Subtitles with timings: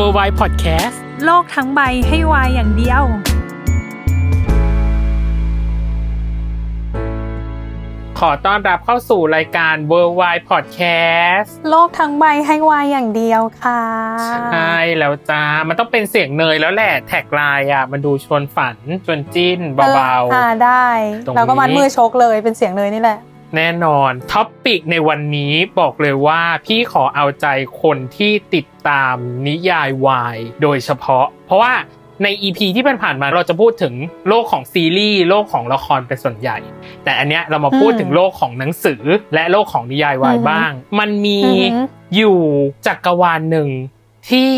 [0.00, 3.02] W o r l d w i d e Podcast โลกทั้งใบให้วายอย่างเดียว
[8.20, 13.84] ขอต้อนรับเข้าสู่รายการ w o r l d w i d e Podcast โลกทั้งใบให้วายอย่างเดียวค่ะ
[14.52, 18.76] ใช่แล้วจ้า มันต้องเป็นเสียงเนยแล้วแหละ tagline อะ มันดูชวนฝัน
[19.06, 20.86] ชวนจิ้นเบาอ่าได้
[21.26, 27.46] ตรงนี้แล้วก็มัดมือชกเลยเป็นเสียงเนยนี่แหละๆ แน่นอน topic ในวันนี้บอกเลยว่าพี่ขอเอาใจ
[27.82, 31.72] คนที่ติดตามนิยายวายโดยเฉพาะ เพราะว่า
[32.22, 33.94] ใน EP ที่ผ่านๆมาเราจะพูดถึง
[34.28, 36.58] โลกของซีรีส์โลกของละครเป็นส่วนใหญ่
[37.04, 39.02] แต่อันเนี้ยเรามาพูดอืมถึงโลกของหนังสือ
[39.34, 41.82] และโลกของนิยายวายอือฮึบ้าง มันมีอือฮึ
[42.16, 42.38] อยู่
[42.86, 43.68] จักรวาลหนึ่ง
[44.28, 44.50] ที่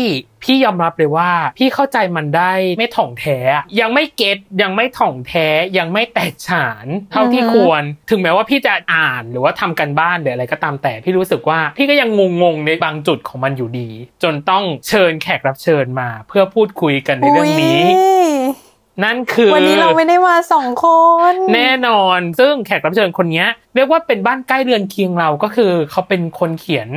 [0.43, 5.47] พี่ยอมรับเลยว่า พี่เข้าใจมันได้ไม่ถ่องแท้อะยังไม่เก็ตยังไม่ถ่องแท้
[5.77, 12.09] ยังไม่แตกฉาน เท่าที่ควร ถึงแม้ว่าพี่จะอ่านหรือว่าทำกันบ้านหรืออะไรก็ตามแต่ พี่รู้สึกว่าพี่ก็ยัง
[12.43, 13.89] งงๆในบางจุดของมันอยู่ดี
[14.23, 20.85] จนต้องเชิญแขกรับเชิญมา เพื่อพูดคุยกันในเรื่องนี้อุ๊ยนั่นคือ วันนี้เราไม่ได้มาสองค
[21.31, 26.89] น แน่นอน ซึ่งแขกรับเชิญคนเนี้ยเรียกว่าเป็นบ้านใกล้เรือนเคียงเราก็คือ เขาเป็นคนเขียน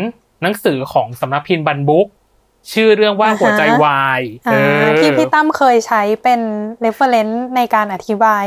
[0.42, 2.06] หนังสือของสำนักพิมพ์บันบุ๊ก
[2.72, 6.40] ชื่อเรื่องว่าหัวใจวายอ่าเออที่พี่ตั้มเคยใช้เป็น
[6.84, 8.44] reference ในการอธิบาย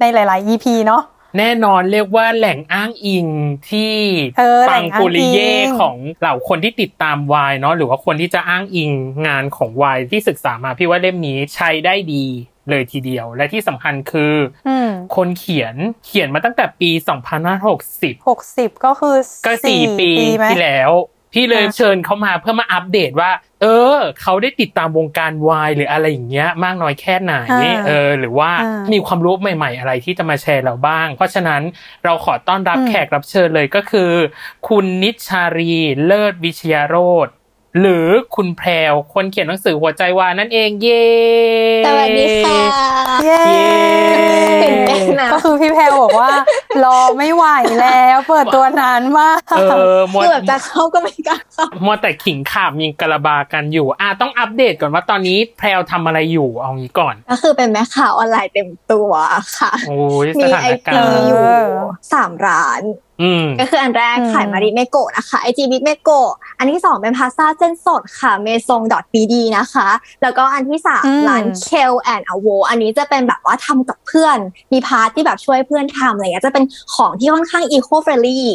[0.00, 1.02] ในหลาย ๆ EP เนาะ
[1.38, 3.26] แน่นอนเรียกว่าแหล่งอ้างอิง
[3.70, 3.94] ที่
[4.38, 8.90] เออปังแหล่งอ้างอิงปุริเย่ของเหล่าคนที่ติดตามวายเนาะหรือว่าคนที่จะอ้างอิง
[9.26, 12.24] งานของวายที่ศึกษามาพี่ว่าเล่มนี้ใช้ได้ดี
[12.70, 14.34] เลยทีเดียว และที่สำคัญคือ
[14.68, 15.74] อืมคนเขียน
[16.06, 16.90] เขียนมาตั้งแต่ปี
[17.52, 20.90] 2560หกสิบก็คือก็สี่ปีไหมที่แล้ว
[21.32, 23.30] พี่เลยอะเชิญเขามาเพื่อมาอัปเดตว่า
[23.62, 23.66] เอ
[23.96, 27.34] อ เขาได้ติดตามวงการวายหรืออะไรอย่างเงี้ย มากน้อยแค่ไหน
[27.86, 28.50] เออ หรือว่า
[28.92, 31.62] มีความรู้ใหม่ ๆ อะไรที่จะมาแชร์เราบ้าง เพราะฉะนั้น
[32.04, 34.10] เราขอต้อนรับแขกรับเชิญเลยก็คือ
[34.68, 35.74] คุณนิชชารี
[36.06, 37.28] เลิศวิชยโรธ
[37.80, 41.06] หรือคุณแพรวคนเขียนหนังสือหัวใจวายนั่นเองเย้
[41.86, 42.60] สวัสดีค่ะ
[43.22, 43.42] เย้
[44.10, 44.24] เย้
[44.62, 46.28] ตื่นเต้นนะก็คือพี่แพรบอกว่า
[46.84, 47.44] รอไม่ไหว
[47.80, 49.62] แล้ว เปิดตัวนานมากเอ
[49.96, 59.12] อหมดคือแบบจะเข้าก็ไม่กล้าเข้ามัวแต่ขิงขาบยิงกระบากันอยู่ อะต้องอัปเดตก่อนว่าตอนนี้แพรวทำอะไรอยู่เอางี้ก่อน ก็คือเป็นแม่ค้าออนไลน์เต็มตัว
[59.58, 61.70] ค่ะ โอ้ยสมีถาไอนกาจีรณ์อยู่เออ
[62.12, 63.11] สามร้านอืม
[63.60, 68.80] ก็คืออันแรกอืมขายมาริเมโกะนะคะไอจีบิ๊กเมโกะอันที่สองเป็นพาสต้าเส้นสดค่ะเมซง
[69.12, 69.88] .bd นะคะ
[70.22, 74.38] แล้วก็อันที่สามอืมร้านเคลแอนอโวอันนี้จะเป็นแบบว่าทำกับเพื่อน
[74.72, 78.46] มีพาร์ทที่แบบช่วยเพื่อนทำอะไรเงี้ยจะเป็นของที่ค่อนข้างอีโคเฟรนลี่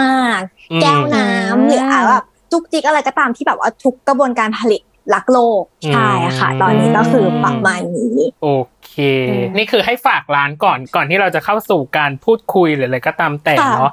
[0.00, 0.40] มาก
[0.72, 4.82] อืมๆแก้วน้ำหรืออะแบบจุกจิกอะไรก็ตามที่แบบว่าทุกกระบวนการผลิต
[5.14, 8.48] รักโลกใช่ค่ะ ตอนนี้ก็คือประมาณนี้ โอ
[8.86, 8.94] เค
[9.28, 13.92] อืมนี่คือให้ฝากร้านก่อนก่อนที่เราจะเข้าสู่การพูดคุยหรืออะไรก็ตามแต่ค่ะเนาะ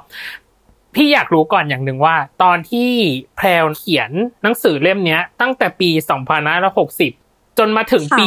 [0.94, 2.90] พี่อยากรู้ก่อนอย่างหนึ่งว่า ตอนที่
[3.36, 4.10] แพรวเขียน
[4.42, 5.90] หนังสือเล่มเนี้ยตั้งแต่ปี
[6.74, 8.26] 2560 จนมาถึงปี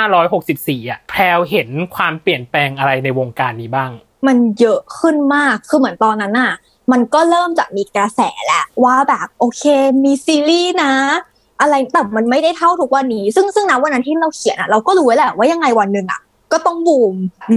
[0.00, 3.90] 2564อะแพรวเห็นความเปลี่ยนแปลงอะไรในวงการนี้บ้าง
[4.26, 6.52] มันเยอะขึ้นมากคือเหมือนตอนนั้นน่ะ
[6.92, 9.64] มันก็เริ่มจากมีกระแสแหละว่าแบบโอเค
[10.04, 10.94] มีซีรีส์นะ
[11.62, 16.22] อะไรแต่มันไม่ได้เท่าทุกวันนี้ ซึ่งซึ่งนะวันนั้นที่เราเขียนอะเราก็รู้ไว้แหละว่ายังไงวันหนึ่งอะ
[16.52, 17.14] ก็ต้องบูม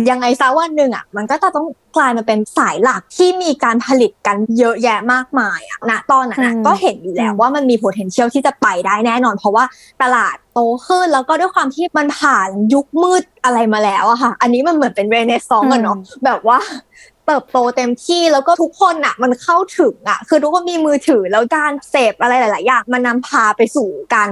[0.09, 1.65] ยังไงซะวันหนึ่งอะมันก็จะต้อง
[1.95, 9.65] กลายมาเป็นสายหลักที่มีการผลิตกันเยอะแยะมากมายอะณตอนนั้นอะอืมก็เห็นอยู่แล้วว่ามันมี potential ที่จะไปได้แน่นอน เพราะว่า
[10.01, 16.59] ตลาดโตขึ้นแล้วก็ด้วยความที่มันผ่านยุคมืดอะไรมาแล้วอะค่ะ อันนี้มันเหมือนเป็นเรเนซองส์อะเนาะแบบว่า
[17.27, 24.31] เติบโตเต็มที่แล้วก็ทุกคนอะมันเข้าถึงอะคือทุกคนมีมือถือแล้วการเสพอะไรหลาย ๆ อย่างมันนำพาไปสู่การ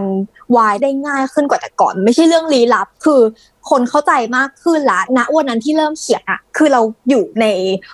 [0.56, 3.22] วายได้ง่ายขึ้นกว่าแต่ก่อน ไม่ใช่เรื่องลี้ลับ คือ
[3.69, 7.45] คนเข้าใจมากขึ้นละณวันนั้นที่เริ่มเขียนอะคือเราอยู่ใน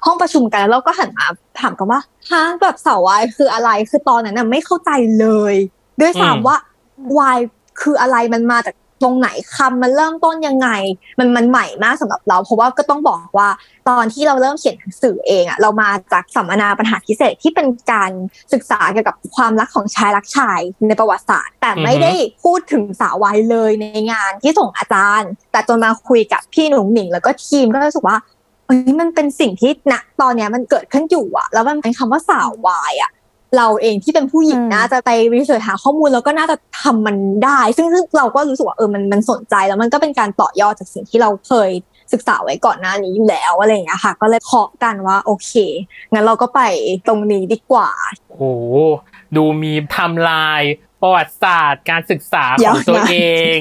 [0.06, 1.25] ห้องประชุมกันแล้วเราก็หันมา
[1.60, 5.56] ถามกันว่าฮะแบบสาววายคืออะไรคือตอนนั้นน่ะไม่เข้าใจเลย
[6.02, 6.57] ด้วยอืมซ้ำว่า
[7.18, 7.40] วาย
[7.81, 10.69] คืออะไรมันมาจาก ตรงไหนคำมันเริ่มต้นยังไง
[11.19, 13.50] มันมันใหม่มากสำหรับเรา เพราะว่าก็ต้องบอกว่า
[13.90, 18.12] ตอนที่เราเริ่มเขียนหนังสือเองอะเรามาจากสัมมนาปัญหาพิเศษที่เป็นการ
[18.54, 22.13] ศึกษาเกี่ยวกับความรักของชายรักชายในประวัติศาสตร์ แต่ไม่ได้
[22.44, 28.18] พูดถึงสาววายเลยในงานที่ส่งอาจารย์ แต่จนมาคุยกับพี่หนุ่งหนิงแล้วก็ทีมก็รู้สึกว่า
[28.66, 33.12] เอ้ยมันเป็นสิ่งที่ณตอนเนี้ยมันเกิดขึ้นอยู่อะแล้วมันเป็นคำว่าสาววายอะ
[33.57, 37.16] เราเองที่เป็นผู้หญิงอืมน่าจะไปรีเสิร์ชหาข้อมูลแล้วก็น่าจะทำมัน
[37.46, 41.69] ได้ซึ่งซึ่งเราก็รู้สึกว่าเออมันมันสนใจแล้วมันก็เป็นการต่อยอดจากสิ่งที่เราเคย
[42.13, 45.51] ศึกษาไว้ก่อนหน้านี้อยู่แล้วอะไรอย่างเงี้ยค่ะ ก็เลยเคาะกันว่าโอเค
[46.12, 46.62] งั้นเราก็ไป
[47.07, 47.90] ตรงนี้ดีกว่า
[48.30, 48.44] โอ้โห
[49.36, 50.62] ดูมีไทำลาย
[51.02, 53.18] ประวัติศาสตร์การศึกษาขยาอวงตัวนะเอ
[53.57, 53.60] ง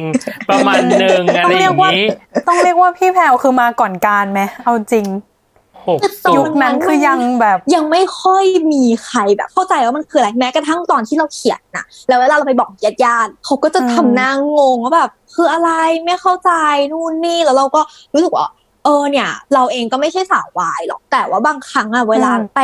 [0.50, 2.06] ประมาณหนึ่งอะไรอย่างนี้
[2.46, 5.38] ต้องเรียกว่าพี่แพรวคือมาก่อนการไหมเอาจริงหกตสู
[6.36, 15.70] ยุงคนั้นคือยังแบบยังไม่ค่อยมีใครแบบ เข้าใจว่ามันคืออะไรแม้กระทั่งตอนที่เราเขียนนะแล้วเวลาเราไปบอกญาติญาติๆเขาก็จะอืมทำหน้างงว่าแบบคืออะไร
[16.04, 16.50] ไม่เข้าใจ
[16.92, 17.80] นู่นนี่แล้วเราก็
[18.14, 22.61] รู้สึกว่าเออเนี่ย เราเองก็ไม่ใช่สาววายหรอก แต่ว่าบางครั้งอะเวลาไป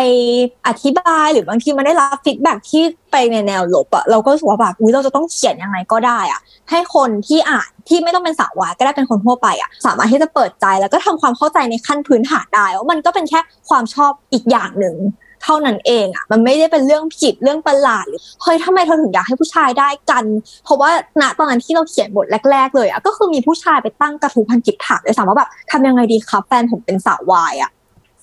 [0.67, 2.83] อธิบายหรือบางทีมันได้รับฟีดแบ็ที่
[3.13, 6.41] ไปในแนวลบอะเราก็รู้สึกว่าแบบอุ้ยเราจะต้องเขียนยังไงก็ได้อะ
[6.71, 14.97] ให้คนที่อ่านที่ไม่ต้องเป็นสาววายก็ได้เป็นคนทั่วไปอะสามารถที่จะเปิดใจแล้วก็ทำความเข้าใจในขั้นพื้นฐานได้ว่ามันก็เป็นแค่ความชอบอีกอย่างหนึ่ง
[15.45, 20.25] เท่านั้นเองอะมันไม่ได้เป็นเรื่องผิดเรื่องประหลาดหรือเฮ้ยทำไมเธอถึงอยากให้ผู้ชายได้กัน
[20.65, 27.71] เพราะว่าณตอนนั้นที่เราเขียนบทแรก ๆ เลยอะก็คือมีผู้ชายไปตั้งกระทู้พันจิบถามเลยสามว่าแบบทำยังไงดีครับแฟนผมเป็นสาววายอะ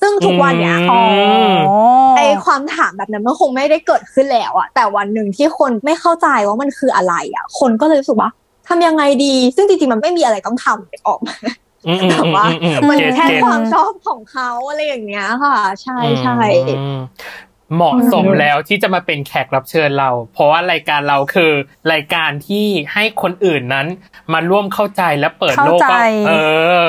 [0.01, 1.00] ซึ่งทุกวันเนี้ยอื
[1.53, 1.56] ม
[2.18, 8.29] ไอความถามแบบนั้นมันคงไม่ได้เกิดขึ้นแล้วอะแต่วันหนึ่งที่คนไม่เข้าใจว่ามันคืออะไรอะคนก็เลยรู้สึกว่า
[8.68, 11.70] ทำยังไงดี ซึ่งจริงๆมันไม่มีอะไรต้องทำออกมาอืมอืม
[12.10, 16.38] แต่ว่าอืมมันเก็ตแค่เก็ตความชอบของเขาอะไรอย่างเงี้ยค่ะ ใช่ใช่
[16.80, 17.00] อืม
[17.75, 21.51] เหมาะสมแล้วที่จะมาเป็นแขกรับเชิญเรา เพราะว่ารายการเราคือ
[21.94, 23.88] รายการที่ให้คนอื่นนั้น
[24.33, 26.31] มาร่วมเข้าใจและเปิดโลกเข้าใจว่าเอ
[26.83, 26.86] อ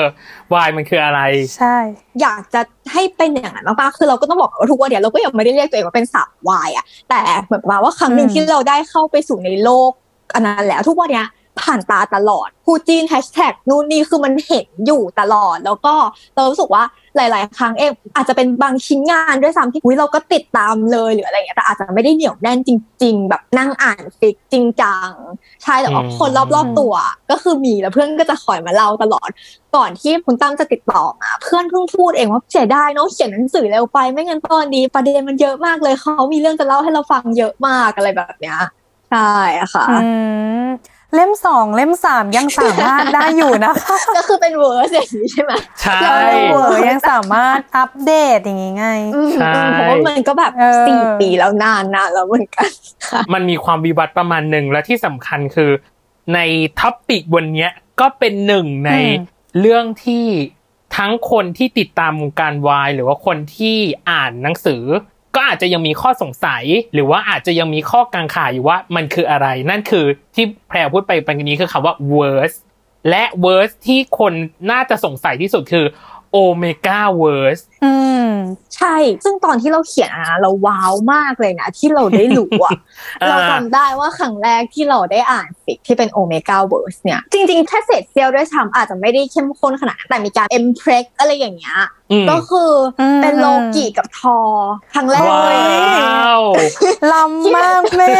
[0.53, 1.21] วายมันคืออะไร
[1.57, 1.77] ใช่
[2.21, 2.61] อยากจะ
[2.93, 9.91] ให้เป็นอย่างนั้นมากๆคือเราก็ต้องบอกว่าทุกวันเนี้ยเราก็ยังไม่ได้เรียกตัวเองว่าเป็นสาววายอะแต่เหมือนกับว่าครั้งหนึ่งอืมที่เราได้เข้าไปสู่ในโลก
[10.33, 11.27] อันนั้นแล้วทุกวันเนี้ย
[11.61, 15.93] ผ่านตาตลอดคู่จีนแฮชแท็กนู่นนี่คือมันเห็นอยู่ตลอด แล้วก็
[16.35, 16.83] เรารู้สึกว่า
[17.15, 22.71] หลาย ๆ ครั้งเองอาจจะเป็นบางชิ้นงานด้วยซ้ำที่อุ๊ยเราก็ติดตามเลยหรืออะไรเงี้ยแต่อาจจะไม่ได้เหนียวแน่นจ
[23.03, 25.09] ริง ๆ แบบนั่งอ่านฟิกจริงจัง
[25.63, 26.93] ใช่แต่ว่าอืมคนรอบ ๆ ตัว
[27.31, 29.29] ก็คือมีแล้วเพื่อนก็จะคอยมาเล่าตลอด
[29.75, 38.57] ก่อนที่คุณตั้มจะติดต่อมาเพื่อนเพิ่งพูดเองว่าเสียดายเนาะเขียนหนังสือเร็วไป ไม่งั้นตอนนี้ประเด็นมันเยอะมากเลยเขามีเรื่องจะเล่าให้เราฟังเยอะมากอะไรแบบเนี้ย
[39.11, 39.97] ใช่อะค่ะอื
[40.65, 40.67] ม
[41.15, 45.51] เล่มสองเล่มสามยังสามารถได้อยู่นะคะก็คือเป็นเวอร์สอย่างนี้ใช่ไหม
[45.81, 46.19] ใช่ใช่
[46.51, 52.69] เวอร์ยังสามารถอัปเดตอย่างงี้ไงอืมใช่เพราะว่ามันก็แบบเออสี่ปีแล้วนานนานแล้วเหมือนกัน
[53.09, 55.71] ค่ะมันมีความวิวัฒน์ประมาณหนึ่งและที่สำคัญคือ
[56.33, 56.39] ใน
[56.79, 59.23] topic วันเนี้ยก็เป็นหนึ่งในอืม
[59.59, 60.25] เรื่องที่
[60.97, 63.77] ทั้งคนที่ติดตามวงการวายหรือว่าคนที่
[64.09, 64.83] อ่านหนังสือ
[65.35, 66.63] ก็อาจจะยังมีข้อสงสัย
[66.93, 72.57] หรือว่าอาจจะยังมีข้อกังขาอยู่ว่ามันคืออะไร นั่นคือที่แพรพูดไปปันนี้คือคำว่า verse
[73.09, 74.33] และ worst ที่คน
[74.71, 75.85] น่าจะสงสัยที่สุดคือ
[76.35, 77.93] omega worst อื
[78.25, 78.29] ม
[78.75, 82.77] ใช่ ซึ่งตอนที่เราเขียนอะนะเราว้าวมากเลยนะ ที่เราได้รู้อะ
[83.21, 91.77] อ่าเราจำได้ว่าครั้งแรกที่เราได้อ่านฟิกที่เป็นโอเมก้าเวิร์สเนี่ย จริงๆแค่เศษเซียวด้วยซ้ำอาจจะไม่ได้เข้มข้นขนาดนั้นแต่มีการเอ็มเพรกอะไรอย่างเงี้ย
[92.11, 92.71] อืมก็คือ
[93.01, 94.37] อมเป็นโลกิกับทอ
[94.93, 96.41] ครั้งแรกว้เลยาว
[97.13, 98.15] ลำมากแม่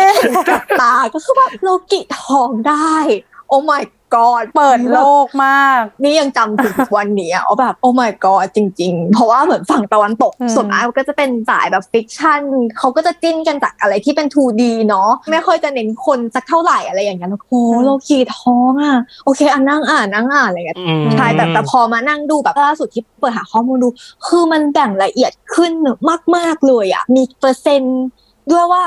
[0.50, 2.96] กับตาก็คือแบบโลกิทองได้
[3.48, 3.84] โอ้ my
[4.16, 12.42] god เปิดโลกมาก นี่ยังจำถึงวันนี้อะว่าแบบโอ้ my god จริง ๆ เพราะว่าเหมือนฝั่งตะวันตกอืมส่วนมากก็จะเป็นสายแบบฟิกชัน
[12.78, 23.88] เขาก็จะจิ้นกันจากอะไรที่เป็น 2D เนาะไม่ค่อยจะเน้นคนสักเท่าไหร่อะไรอย่างเงี้ยแล้วโอ้โลกีทองอะโอเคอันนั่งอ่านนั่งอ่านอะไรอย่างเงี้ยอืมใช่แต่แต่พอมานั่งดูแบบล่าสุดที่เปิดหาข้อมูลดู
[24.28, 25.72] คือมันแบ่งละเอียดขึ้น
[26.36, 28.02] มาก ๆเลยอะมีเปอร์เซ็นต์
[28.52, 28.84] ด้วยว่า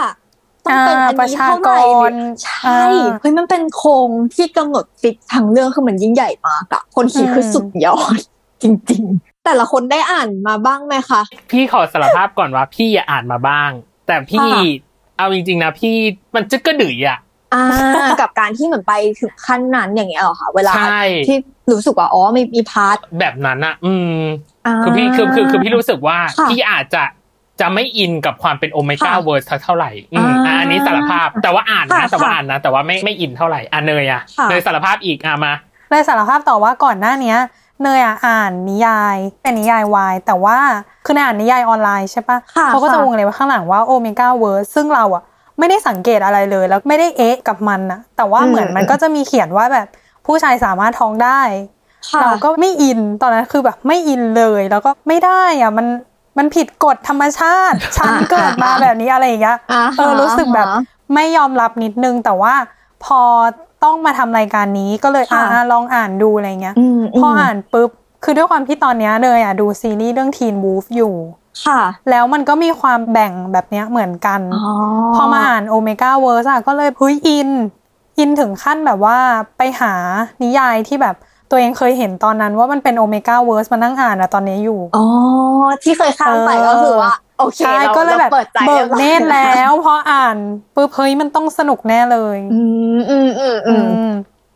[0.66, 8.20] ต้องเป็นอันอ่าประนี้ชาเท่าไหร่กรหรือใช่อ่าเฮ้ยมันเป็นโครงที่กำหนดฟิกทั้งเรื่องคือมันยิ่งใหญ่มากอะคนขีดคือสุดยอด
[8.62, 11.20] จริง ๆ แต่ละคนได้อ่านมาบ้างไหมคะ
[11.50, 13.70] พี่ขอสารภาพก่อนว่าพี่อ่านมาบ้าง
[14.06, 14.62] แต่พี่ค่ะ
[15.18, 15.94] เอาจริงๆนะพี่
[16.34, 17.18] มันจะกระดือยอะ
[17.54, 17.64] อ่า
[18.20, 21.36] กับการที่เหมือนไปถึงขั้นนั้นอย่างเงี้ยเหรอคะเวลาใช่ที่
[21.72, 27.02] รู้สึกว่าอ๋อมีมีพาร์ทแบบนั้นอะอืมาคือพี่คือคือคือพี่รู้สึกว่าค่ะพี่อาจจะ
[27.60, 35.52] จะไม่อินกับความเป็น Omegaverse ค่ะเท่าไหร่อืมอ่าอะอันนี้สารภาพแต่ว่าอ่านค่ะนะแต่ว่าค่ะอ่านนะแต่ว่าไม่ไม่อินเท่าไหร่อะเนยอะค่ะเนยสารภาพอีกอะมา
[35.90, 37.38] เลยสารภาพต่อว่าก่อนหน้าเนี้ย
[37.82, 40.58] เนยอะอ่านนิยายเป็นนิยายวายแต่ว่า
[41.04, 45.22] คือในอ่านนิยายออนไลน์ใช่ปะค่ะเขาก็จะค่ะวงเล็บว่าข้างหลังว่า Omegaverse ซึ่งเราอะ
[45.58, 49.86] ไม่ได้สังเกตอะไรเลยแล้วไม่ได้เอ๊ะกับมันนะแต่ว่าอืมเหมือนมันก็จะมีเขียนว่าแบบ
[50.26, 51.40] ผู้ชายสามารถท้องได้
[52.10, 55.86] ค่ะเราก็ไม่อินตอนนั้นคือแบบไม่อินเลยแล้วก็ไม่ได้อะมัน
[56.38, 60.82] มันผิดกฎธรรมชาติ ฉันเกิดมาแบบนี้อะไรอย่างเงี้ยอ่าฮะเออรู้สึกแบบอ่าฮะ
[61.14, 62.54] ไม่ยอมรับนิดนึง แต่ว่า
[63.04, 63.20] พอ
[63.84, 67.90] ต้องมาทำรายการนี้ก็เลยค่ะอ่าลองอ่านดูอะไรเงี้ยอืมพออ่านปุ๊บ
[68.24, 71.14] คือด้วยความที่ตอนเนี้ยเนยอะดูซีรีส์เรื่อง Teen Wolf อยู่
[71.66, 74.72] ค่ะ แล้วมันก็มีความแบ่งแบบเนี้ยเหมือนกันอ๋อ
[75.14, 77.50] พอมาอ่าน Omegaverse อะก็เลยเฮ้ยอิน
[78.18, 79.18] อินถึงขั้นแบบว่า
[79.58, 79.92] ไปหา
[80.42, 81.16] นิยายที่แบบ
[81.50, 85.06] ตัวเองเคยเห็นตอนนั้นว่ามันเป็น Omegaverse มานั่งอ่านอะตอนนี้อยู่ อ๋อ
[85.82, 90.36] ที่เคยข้ามไปเออก็คือว่า โอเคใช่เราก็เลยแบบเราเปิดใจเบิกเนตรรียบร้อยแล้วพออ่าน
[90.74, 92.60] ปุ๊บเฮ้ยมันต้องสนุกแน่เลย อื
[92.96, 94.08] มอืมอืมอือืม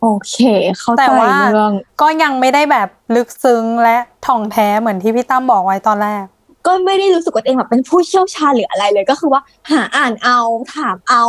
[0.03, 0.37] โอเค
[0.81, 6.25] เข้าใจแต่ว่าเรื่องก็ยังไม่ได้แบบลึกซึ้งและถ่องแท้เหมือนที่พี่ตั้มบอกไว้ตอนแรก
[6.67, 9.41] ก็ไม่ได้รู้สึกว่าตัวเองแบบเป็นผู้เชี่ยวชาญหรืออะไรเลย ก็คือว่า
[9.71, 10.39] หาอ่านเอา
[10.75, 11.25] ถามเอา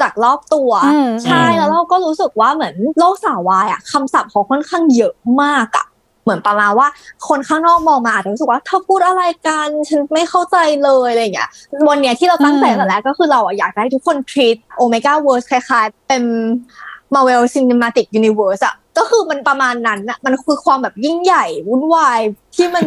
[0.00, 5.86] จากรอบตัวอืมใช่อืมแล้วเราก็รู้สึกว่าเหมือนโลกสาววายอะคำศัพท์เขาค่อนข้างเยอะมากอะ
[6.22, 6.88] เหมือนประมาณว่า
[7.28, 11.48] คนข้างนอกมองมาอาจจะรู้สึกว่าเธอพูดอะไรกันฉันไม่เข้าใจเลยอะไรอย่างเงี้ย
[11.88, 16.22] วันเนี้ยที่เราตั้งใจอืมแต่แรกก็คือเราอะอยากให้ทุกคน treat Omega Verse คล้ายๆ เป็น
[17.14, 22.20] Marvel Cinematic Universe อะ ก็คือมันประมาณนั้นอะมันคือความแบบยิ่งใหญ่วุ่นวาย
[22.54, 22.84] ที่มัน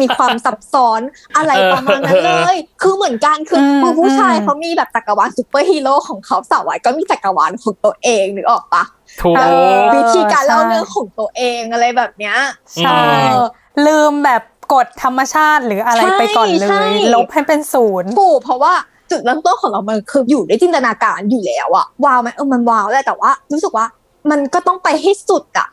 [0.00, 1.00] มีความซับซ้อน
[1.36, 8.84] อะไรประมาณนั้นเลย คือเหมือนกันคืออืมคือผู้ชายอืมเขามีแบบจักรวาลซูเปอร์ฮีโร่ของเขาสาววายก็มีจักรวาลของตัวเองนึกออกปะ
[9.20, 9.40] ถูกเอ
[9.76, 12.36] อวิธีการเล่าใช่เรื่องของตัวเองอะไรแบบเนี้ย
[12.76, 13.00] ใช่
[13.32, 13.46] เออ
[13.86, 14.42] ลืมแบบ
[14.72, 18.72] กฎธรรมชาติหรืออะไรใช่ไปก่อนเลยใช่ลบให้เป็นศูนย์ถูกเพราะว่า
[19.10, 23.86] จุดเริ่มต้นของเรามันคืออยู่ในจินตนาการอยู่แล้วอะว้าวไหมเออมันว้าวแหละแต่ว่า รู้สึกว่า
[24.30, 25.68] มันก็ต้องไปให้สุดอะ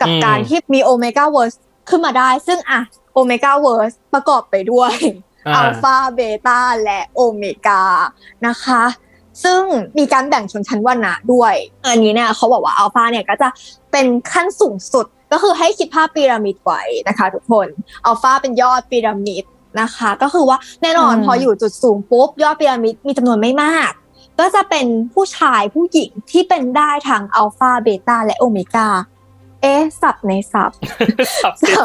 [0.00, 1.54] กับอืมการที่มี Omegaverse
[1.88, 2.80] ขึ้นมาได้ ซึ่งอะ
[3.14, 4.94] Omegaverse ประกอบไปด้วย
[5.46, 7.82] อ่าอัลฟาเบต้าและโอเมก้า
[8.46, 8.82] นะคะ
[9.44, 9.62] ซึ่ง
[9.98, 11.54] มีการแบ่งชนชั้นวรรณะด้วย
[11.86, 13.48] อันนี้เนี่ยเขาบอกว่าอัลฟาเนี่ยก็จะ
[13.92, 17.66] เป็นขั้นสูงสุดก็คือให้คิดภาพพีระมิดไว้นะคะ ทุกคน
[18.06, 19.44] อัลฟาเป็นยอดพีระมิด
[19.80, 23.90] นะคะ ก็คือว่าแน่นอนอืมพออยู่จุดสูงปุ๊บยอดพีระมิดมีจำนวนไม่มาก
[24.40, 28.88] ก็จะเป็นผู้ชายผู้หญิงที่เป็นได้ทางอัลฟาเบต้าและโอเมก้า
[29.62, 30.70] เอ๊ะสับในสับ
[31.42, 31.84] สับเสียง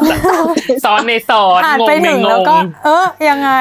[0.86, 3.52] ซ้อนในซ้อนอ่านงงไปในถึงงแล้วงก็ เออยังไง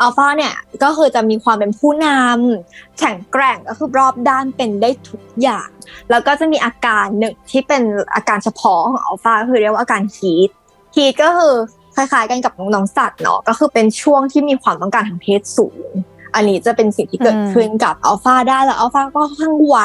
[0.00, 5.68] อัลฟาเนี่ยก็คือจะมีความเป็นผู้นำแข็งแกร่งก็คือรอบด้านเป็นได้ทุกอย่าง
[6.10, 7.82] แล้วก็จะมีอาการหนึ่งที่เป็น
[8.14, 10.50] อาการเฉพาะของอัลฟาก็คือเรียกว่าอาการฮีท
[10.96, 11.54] ฮีทก็คือ
[11.96, 15.88] คล้ายๆกันกับน้องๆสัตว์เนาะก็คือเป็นช่วงที่มีความต้องการทางเพศสูง
[16.34, 19.76] อันนี้จะเป็นสิ่งที่เกิดอืมขึ้นกับอัลฟาได้แล้วอัลฟาก็ค่อนข้างไว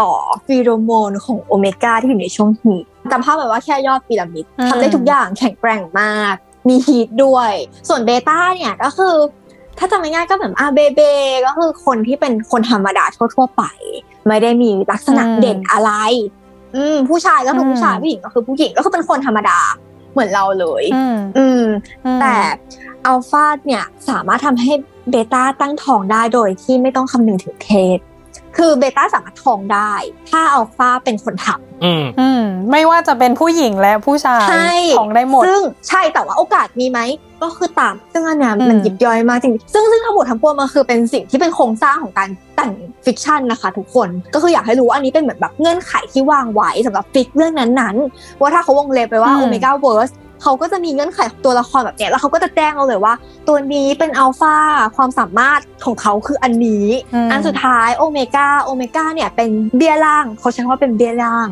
[0.00, 0.12] ต่อ
[0.46, 6.34] ฟีโรโมนของโอเมก้าที่อยู่ในช่วง heat จำภาพไว้ว่าแค่ยอดพีระมิดอืมทำได้ทุกอย่างแข็งแกร่งมาก
[6.68, 7.52] มี heat ด้วย
[7.88, 9.14] ส่วนเบต้าเนี่ยก็คือ
[9.78, 11.00] ถ้าจำง่ายๆก็เหมือนอาเบเบ
[11.46, 13.62] ก็คือคนที่เป็นคนธรรมดาทั่วๆไป
[14.26, 15.90] ไม่ได้มีลักษณะอืมเด่นอะไร
[16.76, 19.58] อืมผู้ชายก็คืออมผู้ชายผู้หญิงก็คือผู้หญิงก็คือเป็นคนธรรมดา
[20.12, 21.62] เหมือนเราเลย อืมอืม
[22.04, 22.36] อืมแต่
[23.06, 24.72] อัลฟาเนี่ยสามารถทำให้
[25.10, 27.98] เบต้าตั้งท้องได้โดยที่ไม่ต้องคำนึงถึงเพศ
[28.56, 29.92] คือเบต้าสามารถท้องได้
[30.30, 37.00] ถ้าอัลฟาเป็นคนทำอืมอืมไม่ว่าจะเป็นผู้หญิงและผู้ชายใช่ท้องได้หมด ซึ่งใช่แต่ว่าโอกาสมีไหม
[37.42, 42.72] ก็คือต่ำซึ่งอันเนี้ยอืมมันยิบย่อยมากจริงๆซึ่งซึ่งทั้งหมดทั้งปวงมันคือเป็นสิ่งที่เป็นโครงสร้างของการแต่ง
[43.04, 50.10] fiction นะคะ ทุกคนก็คืออยากให้รู้ว่าอันนี้เป็นเหมือนแบบเงื่อนไขที่วางไว้สำหรับ fic เรื่องนั้นๆ ว่าถ้าเขาวงเล็บไปว่าอืม Omegaverse
[50.42, 53.14] เขาก็จะมีเงื่อนไขของตัวละครแบบเนี้ยแล้วเขาก็จะแจ้งเราเลยว่า
[53.48, 54.56] ตัวนี้เป็นอัลฟา
[54.96, 56.86] ความสามารถของเขาคืออันนี้
[57.26, 61.48] มอันสุดท้ายโอเมก้าโอเมก้าเนี่ยเป็นเบี้ยล่างเขาใช้คำว่าเป็นเบี้ยล่าง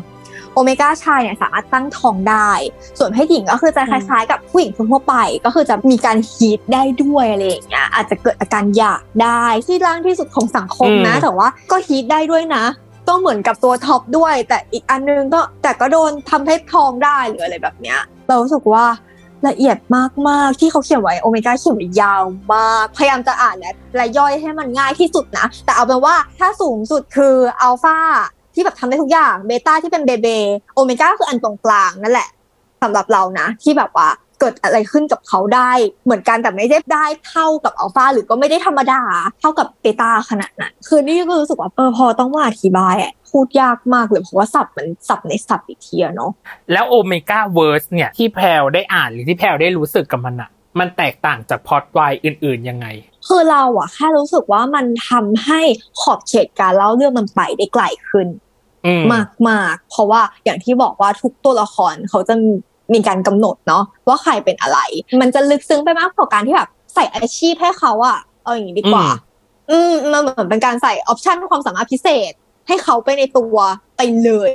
[0.53, 2.49] โอเมก้าชายเนี่ยสามารถตั้งท้องได้
[2.99, 5.15] ส่วนเพศหญิงก็คือจะคล้ายๆ กับผู้หญิงทั่วๆไป
[5.45, 12.65] ก็คือจะมีการฮีทได้ด้วยอะไรอย่างเงี้ยอาจจะเกิดอาการอยากได้ที่ล่างที่สุดของสังคมนะอืมแต่ว่าก็ฮีทได้ด้วยนะ
[13.07, 18.85] ก็เหมือนกับตัวท็อปด้วย แต่อีกอันนึงก็แต่ก็โดนทำให้ท้องได้หรืออะไรแบบเนี้ย เรารู้สึกว่า
[19.47, 19.77] ละเอียด
[20.27, 27.97] มากๆที่เขาเขียนไว้โอเมก้าเขียนไว้ยาวมากพยายามจะอ่านและและย่อยให้มันง่ายที่สุดนะ แต่เอาเป็นว่าถ้าสูงสุดคืออัลฟา
[28.53, 30.27] ที่แบบทำได้ทุกอย่างเบต้าที่เป็นเบเบ
[30.73, 32.29] โอเมก้าคืออันตรงกลางนั่นแหละ
[32.83, 35.71] สำหรับเรานะ ที่แบบว่าเกิดอะไรขึ้นกับเขาได้
[36.05, 39.01] เหมือนกันแต่ไม่ได้ได้เท่ากับอัลฟาหรือก็ไม่ได้ธรรมดา
[39.39, 46.31] เท่ากับเบต้าขนาดนั้นคือนี่ก็รู้สึกว่าเออพอต้องมาอธิบายอะ พูดยากมากเลยเพราะว่าศัพท์มันศัพท์ในศัพท์อีกทีอะเนาะ
[46.71, 52.87] แล้ว Omegaverse เนี่ยที่แพรวได้อ่านหรือที่แพรวได้รู้สึกกับมันอะมันแตกต่างจากพล็อตวายอื่น ๆ ยังไง
[53.27, 55.61] คือเราอะแค่รู้สึกว่ามันทำให้
[56.01, 58.27] ขอบเขตการเล่าเรื่องมันไปได้ไกลขึ้น
[58.85, 62.33] อืมมากมากๆเพราะว่าอย่างที่บอกว่าทุกตัวละครเขาจะ
[62.93, 64.79] มีการกำหนดเนาะว่าใครเป็นอะไร
[65.21, 69.07] มันจะลึกซึ้งไปมากกว่าการที่แบบใส่อาชีพให้เขาอะเอาอย่างนี้ดีกว่า
[69.71, 72.33] อืมมันเหมือนเป็นการใส่ option ความสามารถพิเศษ
[72.67, 73.55] ให้เขาไปในตัว
[73.97, 74.53] ไปเลย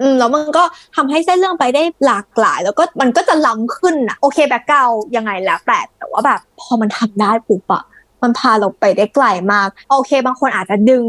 [0.00, 0.64] อืมแล้วมันก็
[0.96, 4.84] ทำให้เส้นเรื่องไปได้หลากหลาย แล้วก็มันก็จะล้ำขึ้นอะโอเค background
[5.16, 7.84] ยังไงแล้วแต่แต่ว่าแบบพอมันทำได้ปุ๊บอะ
[8.22, 11.04] มันพาเราไปได้ไกลมาก โอเค บางคนอาจจะดึง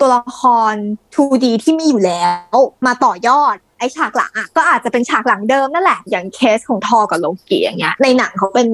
[0.00, 0.42] ตัวละค
[0.72, 0.74] ร
[1.14, 2.54] 2D ที่มีอยู่แล้ว
[2.86, 8.68] มาต่อยอดไอฉากหลังอะก็อาจจะเป็นฉากหลังเดิมนั่นแหละ อย่างเคสของธอร์กับโลกีอย่างเงี้ยในหนังเขาเป็น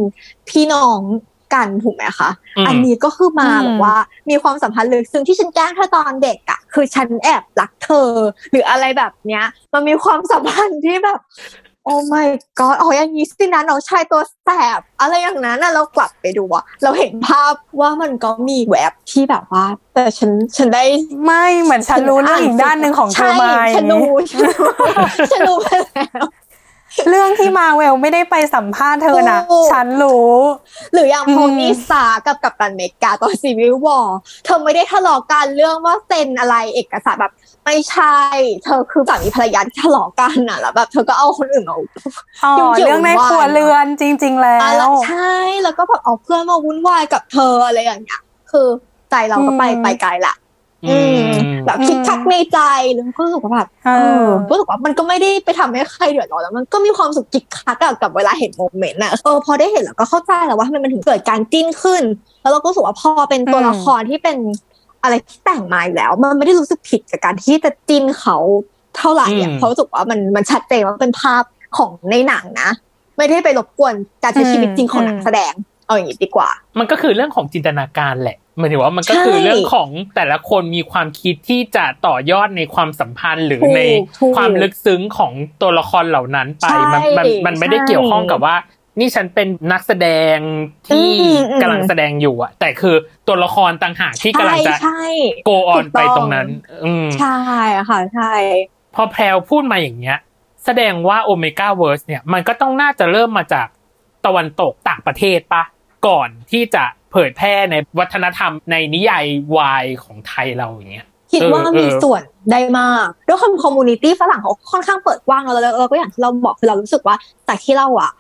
[0.49, 1.01] พี่น้อง
[1.55, 3.97] กันถูกไหมคะอืมอันนี้ก็คือมาอืมแบบว่า
[4.31, 8.09] มีความสัมพันธ์ลึกซึ้งที่ฉันแกล้งเธอตอนเด็กอะคือฉันแอบรักเธอ
[8.51, 11.21] หรืออะไรแบบเนี้ย มันมีความสัมพันธ์ที่แบบ
[11.87, 20.85] โอ้ my god อ๋ออย่างนี้สินะน้องชายตัวแสบ อะไรอย่างนั้นน่ะเรากลับไปดูอะเราเห็นภาพว่ามันก็มีแวบที่แบบว่า แต่ฉันฉันได้
[21.25, 24.69] ไม่เหมือนฉันรู้เรื่องอีกด้านหนึ่งของเธอมาใช่อฉันย่างรู้นี้ฉันรู้
[25.31, 26.25] ฉันรู้ไปแล้ว
[27.09, 30.35] เรื่องที่มาเวลไม่ได้ไปสัมภาษณ์เธอนะโอ้ฉันรู้
[30.93, 37.33] หรืออย่างอืมโพนิสากับกัปตันเมกาตอน Civil War เธอไม่ได้ทะเลาะกันเรื่องว่าเซ็นอะไรเอกสารแบบ
[37.65, 38.17] ไม่ใช่
[38.65, 41.77] เธอคือสามีภรรยาที่ทะเลาะกันน่ะแล้วแบบเธอก็เอาคนอื่นมา
[42.45, 45.15] อ๋อยุ่งเกี่ยวเรื่องในวุ่นวายครัวเรือนจริง ๆ แล้อะแล้วใช่
[45.63, 48.19] แล้วก็แบบเอาเพื่อนมาวุ่นวายกับเธออะไรอย่างเงี้ย
[48.51, 48.69] คือ
[49.11, 50.44] ใจเราก็ไปอืมไปไกลละอือืม
[51.67, 52.59] แบบคิกคักในใจ
[52.95, 62.03] แล้วก็รู้สึกว่าแบบเออเออรู้สึกว่ามันก็ไม่ได้ไปทำให้ใครเดือดร้อนแล้วมันก็มีความสุขคิกคักอะกับเวลาเห็น moment อะเออพอได้เห็นแล้วก็เข้าใจแล้วว่าทำไมมันถึงเกิดการจิ้นขึ้น
[62.43, 64.37] แล้วเราก็รู้สึกว่าพอเป็นตัวอืมละครที่เป็น
[65.03, 68.37] อะไรที่แต่งมาอยู่แล้ว มันไม่ได้รู้สึกผิดกับการที่จะจิ้นเขา
[68.97, 71.43] เท่าไหร่อะอืมเพราะรู้สึกว่ามันมันชัดเจนว่าเป็นภาพ
[71.77, 72.71] ของในหนังนะ
[73.17, 75.53] ไม่ได้ไปรบกวนการใช้ชีวิตจริงของนักแสดง
[75.87, 76.49] เอาอย่างนี้ดีกว่า
[76.79, 83.81] มันก็คือเรื่องของจินตนาการแหละหมายถึงว่ามันก็คือใช่เรื่องของแต่ละคนมีความคิดที่จะต่อยอดในความสัมพันธ์หรือถูกใน
[84.19, 88.57] ถูกความลึกซึ้งของตัวละครเหล่านั้นไปใช่มันมันมันไม่ได้เกี่ยวข้องกับว่า
[89.01, 90.37] นี่ฉันเป็นนักแสดง
[90.87, 92.97] ที่อืมอืมกำลังแสดงอยู่อะแต่คือ
[93.29, 95.03] ตัวละครต่างหากที่กำลังจะใช่
[95.45, 96.49] go on ถูกไปต้องตรงนั้น
[96.85, 97.39] อืมใช่
[97.77, 98.33] อะค่ะใช่
[98.95, 100.19] พอแพรวพูดมาอย่างเงี้ย
[100.65, 103.67] แสดงว่า Omegaverse เนี่ยมันก็ต้องน่าจะเริ่มมาจาก
[104.27, 105.63] ตะวันตกต่างประเทศปะ
[106.07, 109.25] ก่อนที่จะเผยแพร่ในวัฒนธรรมในนิยาย
[109.57, 117.17] วายของไทยเราอย่างเงี้ยคิดว่าเออมีเออส่วนได้มากด้วยความ community ฝรั่งเขาค่อนข้างเปิดกว้างแล้วแล้วเราก็อย่างที่เราบอกคือเรารู้สึกว่า
[117.49, 118.11] จากที่เราอะ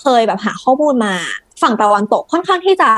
[0.00, 1.14] เคยแบบหาข้อมูลมา
[1.62, 2.90] ฝั่งตะวันตกค่อนข้างที่จะ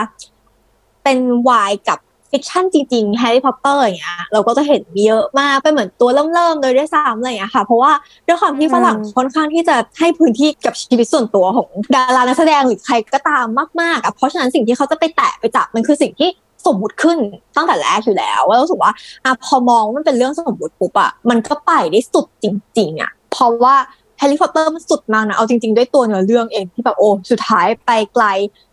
[1.05, 1.99] เป็นวายกับ
[2.31, 7.93] fiction จริงๆแฮร์รี่พอตเตอร์อย่างเงี้ยเราก็จะเห็นมีเยอะมากเป็นเหมือนตัวเริ่มๆเลยด้วยซ้ำอะไรอย่างเงี้ยค่ะ เพราะว่า
[8.27, 13.47] ด้วยความที่ฝรั่งอืมค่อนข้างที่จะให้พื้นที่กับชีวิตส่วนตัวของดารานักแสดงหรือใครก็ตาม
[13.81, 16.29] มากๆอะเพราะฉะนั้นสิ่งที่เขาจะไปแตะไปจับมันคือสิ่งที่
[16.67, 17.19] สมมุติขึ้น
[17.57, 18.93] ตั้งแต่แรกอยู่แล้วว่ารู้สึกว่า
[19.25, 22.47] อะพอมองว่ามันเป็นเรื่องสมมติปุ๊บอะมันก็ไปได้สุดจ
[22.79, 23.75] ริงๆอะเพราะว่า
[24.18, 28.24] แฮร์รี่พอตเตอร์มันสุดมากนะ เอาจริง ๆ ด้วยตัวเนื้อเรื่องเองที่แบบโอ้สุดท้ายไปไกล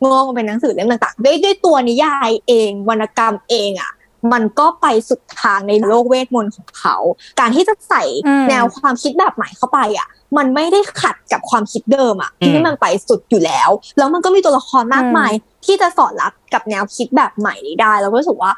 [0.04, 3.92] งอกมาเป็นหนังสือเล่มต่างๆด้วยด้วยตัวนิยายเอง วรรณกรรมเองอะ
[4.34, 6.96] มันก็ไปสุดทางในโลกเวทมนต์ของเขา
[7.40, 15.32] การที่จะใส่อืมแนวความคิดแบบใหม่เข้าไปอะมันไม่ได้ขัดกับความคิดเดิมอะอืมที่มันไปสุดอยู่แล้ว แล้วมันก็มีตัวละครมากมาย
[15.66, 18.52] ที่จะสอดรับกับแนวคิดแบบใหม่นี้ได้ แล้วก็รู้สึกว่า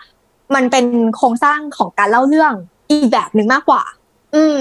[0.55, 2.53] มันเป็นโครงสร้างของการเล่าเรื่อง
[2.91, 3.83] อีกแบบหนึ่งมากกว่า
[4.35, 4.59] อืม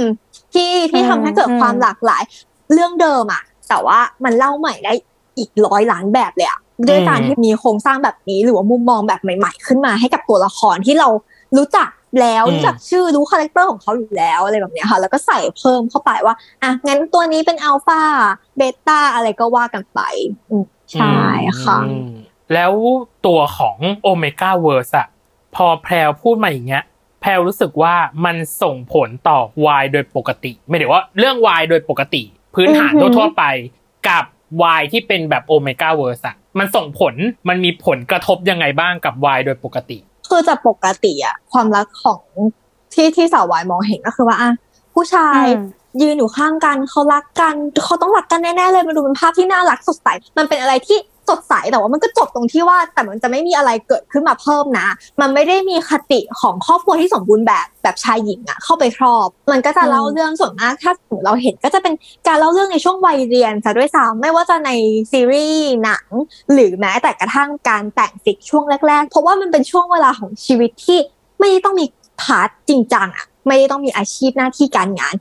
[0.54, 2.22] ที่ที่อืมทำให้เกิดอืมความหลากหลาย
[2.72, 4.92] เรื่องเดิมอะแต่ว่ามันเล่าใหม่ได้
[5.38, 11.08] อีกร้อยล้านแบบเลยอะด้วยการที่มีโครงสร้างแบบนี้ หรือว่ามุมมองแบบใหม่ ๆ ขึ้นมาให้กับตัวละครที่เรา
[11.56, 11.88] รู้จัก
[12.20, 20.00] แล้วอืมรู้จักชื่อรู้ character ของเขาอยู่แล้วอะไรแบบเนี้ยค่ะ แล้วก็ใส่เพิ่มเข้าไปว่าอะงั้นตัวนี้เป็น alpha beta อะไรก็ว่ากันไป
[20.50, 21.16] อืมใช่
[21.62, 22.10] ค่ะอืม
[22.54, 22.72] แล้ว
[23.26, 25.06] ตัวของ Omegaverse อะ
[25.54, 26.82] พอแพรวพูดมาอย่างเงี้ย
[27.24, 32.22] แพรวรู้สึกว่ามันส่งผลต่อวายโดยปกติ ไม่ได้ว่าเรื่องวายโดยปกติ
[32.54, 33.44] พื้นฐานอือหือทั่วๆไป
[34.08, 34.24] กับ
[34.62, 37.14] วายที่เป็นแบบ Omegaverse อะมันส่งผล
[37.48, 42.22] มันมีผลกระทบยังไงบ้างกับวายโดยปกติ คือจากปกติอะความรักของ
[42.94, 44.50] ที่ที่สาววายมองเห็นก็คือว่าอะ
[44.94, 45.64] ผู้ชายอืม
[46.02, 50.08] ยืนอยู่ข้างกันเขารักกันเขาต้องรักกันแน่ๆเลยมันดูเป็นภาพที่น่ารักสดใส
[50.38, 54.88] มันเป็นอะไรที่ สดใสแต่ว่ามันก็จบตรงที่ว่าแต่มันจะไม่มีอะไรเกิดขึ้นมาเพิ่มนะ
[55.20, 61.94] มันไม่ได้มีคติของครอบครัวที่สมบูรณ์แบบแบบชายหญิงอะเข้าไปครอบ มันก็จะเล่าเรื่องส่วนมากถ้าสมมติเราเห็นก็จะเป็น
[62.26, 64.70] การเล่าเรื่องในช่วงวัยเรียนซะด้วยซ้ำไม่ว่าจะใน
[65.12, 66.06] ซีรีส์หนัง
[66.52, 70.98] หรือแม้แต่กระทั่งการแต่ง fic ช่วงแรกๆ เพราะว่ามันเป็นช่วงเวลาของชีวิตที่
[71.38, 71.86] ไม่ได้ต้องมี
[72.20, 75.14] part จริงจังอะไม่ได้ต้องมีอาชีพหน้าที่การงาน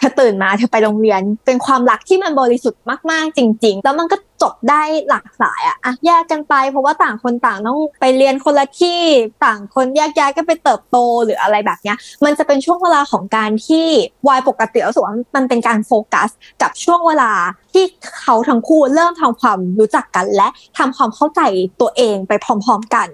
[0.00, 9.00] เธอตื่นมาเธอไปโรงเรียน เป็นความรักที่มันบริสุทธิ์มากๆ จริง ๆ แล้วมันก็จบได้หลากหลายอะอะแยกกันไป เพราะว่าต่างคนต่างต้องไปเรียนคนละที่
[9.44, 13.86] ต่างคนแยกย้ายกันไปเติบโตหรืออะไรแบบเนี้ย มันจะเป็นช่วงเวลาของการที่
[14.28, 16.28] วายปกติแล้วรู้สึกว่ามันเป็นการโฟกัส
[16.62, 17.32] กับช่วงเวลา
[17.72, 17.84] ที่
[18.20, 21.40] เขาทั้งคู่เริ่มทำความรู้จักกัน และทำความเข้าใจ
[21.80, 23.08] ตัวเองไปพร้อม ๆกัน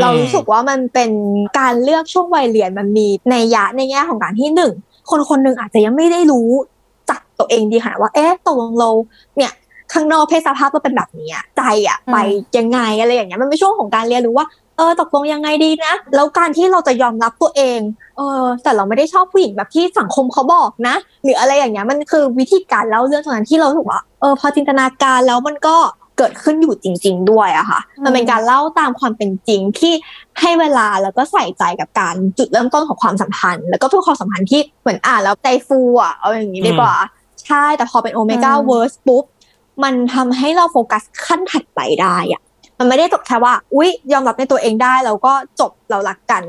[0.00, 1.10] เรารู้สึกว่ามันเป็น
[1.58, 4.72] การเลือกช่วงวัยเรียนมันมีในยะในแง่ของการที่หนึ่ง
[5.10, 6.48] คนคนหนึ่งอาจจะยังไม่ได้รู้
[7.10, 8.90] จักตัวเองดีขนาดว่า เอ๊ะตกลงเรา
[9.36, 9.52] เนี่ย
[9.92, 12.16] ข้างนอกเพศสภาพเราเป็นแบบนี้อะใจอะไป
[12.58, 17.80] ยังไงอะไรอย่างเงี้ยมันเป็นช่วงของการเรียนรู้ว่าเออตกลงยังไงดีนะ แล้วการที่เราจะยอมรับตัวเอง
[18.16, 25.76] เออแต่เราไม่ได้ชอบผู้หญิงแบบที่สังคมเขาบอกนะ หรืออะไรอย่างเงี้ยมันคือวิธีการเล่าเรื่องตรงนั้นที่เราถูกว่าเออพอจินตนาการแล้วมันก็
[26.20, 29.92] เกิดขึ้นอยู่จริง ๆ ด้วยอะค่ะ มันเป็นการเล่าตามความเป็นจริงที่
[30.40, 36.94] ให้เวลาแล้วก็ใส่ใจกับการจุดเริ่มต้นของความสัมพันธ์ แล้วก็เป็นความสัมพันธ์ที่เหมือนอ่านแล้วใจฟูอะเอาอย่างนี้ดีกว่า
[37.44, 39.24] ใช่ แต่พอเป็น Omegaverse ปุ๊บ
[39.82, 42.42] มันทำให้เราโฟกัสขั้นถัดไปได้อะ
[42.78, 46.42] มันไม่ได้จบแค่ว่า อุ๊ย ยอมรับในตัวเองได้แล้วก็จบเรารักกัน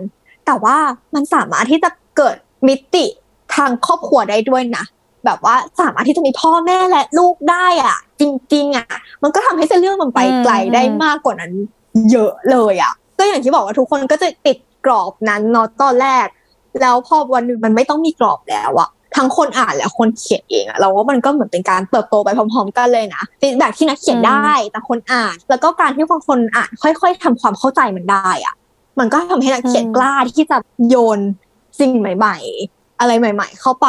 [0.46, 0.78] แต่ว่า
[1.16, 2.36] มันสามารถที่จะเกิด
[2.68, 3.06] มิติ
[3.56, 4.84] ทางครอบครัวได้ด้วยนะ
[5.26, 8.88] แบบว่าสามารถที่จะมีพ่อแม่และลูกได้อะ จริง ๆ อะ
[9.24, 11.52] มันก็ทำให้เส้นเรื่องมันไปไกลได้มากกว่านั้น
[12.12, 16.28] เยอะเลยอะก็อย่างที่บอกว่าทุกคนก็จะติดกรอบนั้นเนาะตอนแรก
[16.82, 28.56] แล้วพอวันหนึ่งมันไม่ต้องมีกรอบแล้วอะทั้งคนอ่านและคนเขียนเองอะเราว่ามันก็เหมือนเป็นการเติบโตไปพร้อม ๆ กันเลยนะฟีดแบ็ที่นักเขียนได้แต่คนอ่าน แล้วก็การที่คนอ่านค่อย ๆทำความเข้าใจมันได้อะ
[29.00, 30.58] มันก็ทำให้นักเขียนกล้าที่จะ
[30.90, 31.20] โยน
[31.80, 32.38] สิ่งใหม่
[32.70, 33.88] ๆ อะไรใหม่ ๆ เข้าไป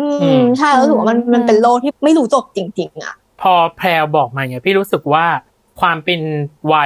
[0.00, 0.06] อื
[0.40, 5.26] มใช่แล้วถือว่ามันมันเป็นโลกที่ไม่รู้จบจริง ๆอะพอแพรวบอกมาเนี่ยพี่รู้สึกว่า
[5.80, 6.20] ความเป็น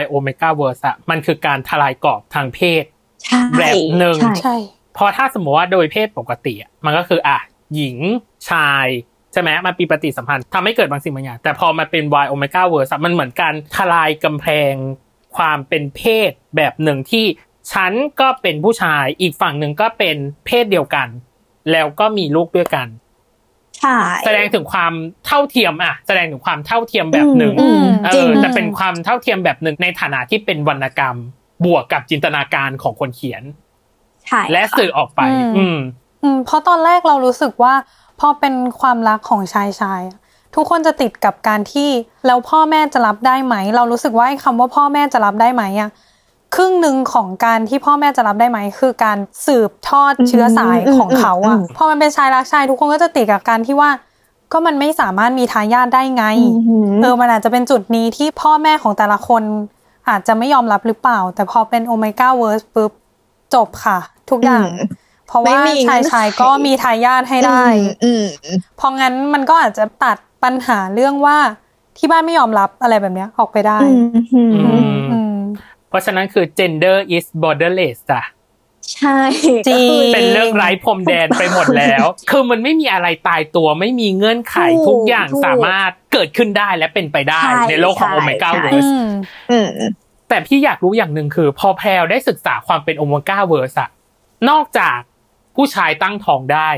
[0.01, 2.85] Y Omega Verse อะมันคือการทลายกรอบทางเพศ
[3.25, 4.57] ใช่แบบหนึ่งใช่ใช่
[4.95, 7.39] เพราะถ้าสมมติว่าโดยเพศปกติอะมันก็คืออะ
[7.75, 7.97] หญิง
[8.51, 8.87] ชาย
[9.33, 14.73] ใช่ไหมมันมีปฏิสัมพันธ์ทำให้เกิดบางสิ่งบางอย่าง แต่พอมันเป็น Y Omega Verse อะมันเหมือนการทลายกำแพง
[15.37, 17.27] ความเป็นเพศแบบหนึ่งที่
[17.73, 20.17] ฉันก็เป็นผู้ชายอีกฝั่งหนึ่งก็เป็น
[20.47, 21.09] เพศเดียวกัน
[21.73, 22.89] แล้วก็มีลูกด้วยกัน
[23.79, 24.93] ใช่แสดงถึงความ
[25.27, 31.17] เท่าเทียมอะแสดงถึงความเท่าเทียมแบบหนึ่งอืมเอจริงอแต่เป็นความเท่าเทียมแบบหนึ่งในฐานะที่เป็นวรรณกรรม
[31.65, 33.43] บวกกับจินตนาการของคนเขียน
[34.27, 35.79] ใช่และสื่อออกไปอืมอืม
[36.23, 37.75] อืมเพราะตอนแรกเรารู้สึกว่า
[38.21, 40.19] พอเป็นความรักของชายชายอะ
[40.55, 41.91] ทุกคนจะติดกับการที่
[42.27, 45.91] แล้วพ่อแม่จะรับได้ไหม เรารู้สึกว่าไอ้คำว่าพ่อแม่จะรับได้ไหมอะ
[46.55, 53.91] ครึ่งหนึ่งของการที่พ่อแม่จะรับได้ไหมคือการสืบทอดเชื้อสายของเขาอะพอมันเป็นชายรักชายทุกคนก็จะติดกับการที่ว่า
[54.53, 59.43] ก็มันไม่สามารถมีทายาทได้ไงอือหือเออ มันอาจจะเป็นจุดนี้ที่พ่อแม่ของแต่ละคน
[60.09, 62.93] อาจจะไม่ยอมรับหรือเปล่า แต่พอเป็น Omegaverse ปุ๊บ
[63.55, 63.99] จบค่ะ
[64.31, 64.89] ทุกอย่างอืม
[65.29, 67.65] เพราะว่าไม่มีชายเงื่อนไขชายก็มีทายาทให้ได้
[68.05, 68.25] อืม
[68.77, 71.37] เพราะงั้นมันก็อาจจะตัดปัญหาเรื่องว่า
[71.99, 75.18] ที่บ้านไม่ยอมรับอะไรแบบเนี้ยออกไปได้อืมอืมอืมอืม
[75.89, 78.23] เพราะฉะนั้นคือ gender is borderless จ้ะ
[78.95, 89.09] ใช่จริงก็คือเป็นเรื่องไร้พรมแดนไปหมดแล้ว คือมันไม่มีอะไรตายตัวไม่มีเงื่อนไขถูกทุกอย่างถูกสามารถเกิดขึ้นได้และเป็นไปได้ใช่ในโลกของใช่ Omegaverse ใช่อืม
[89.51, 89.69] อืม
[90.29, 93.91] แต่พี่อยากรู้อย่างหนึ่งคือ พอแพรวได้ศึกษาความเป็น Omegaverse อะ
[94.51, 94.99] นอกจาก
[95.57, 96.71] ผู้ชายตั้งท้องได้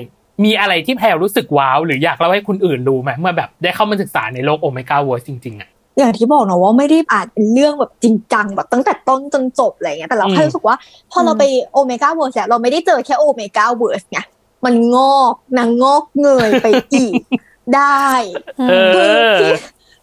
[0.44, 5.70] มีอะไรที่แพรวรู้สึกว้าว หรืออยากเล่าให้คนอื่นรู้ไหมเมื่อแบบได้เข้ามาศึกษาในโลก Omegaverse จริงๆอะ
[6.00, 10.76] อย่างที่บอกเนอะว่าไม่ได้อ่านเป็นเรื่องแบบจริงจังแบบตั้งแต่ต้นจนจบอะไรเงี้ยแต่เราอืมแค่รู้สึกว่า
[11.10, 14.20] พอเราไป Omegaverse เราไม่ได้เจอแค่ Omegaverse ไง
[14.64, 17.12] มันงอกนางงอกเงยไปอีก
[17.74, 18.08] ได้
[18.58, 19.52] เออคือที่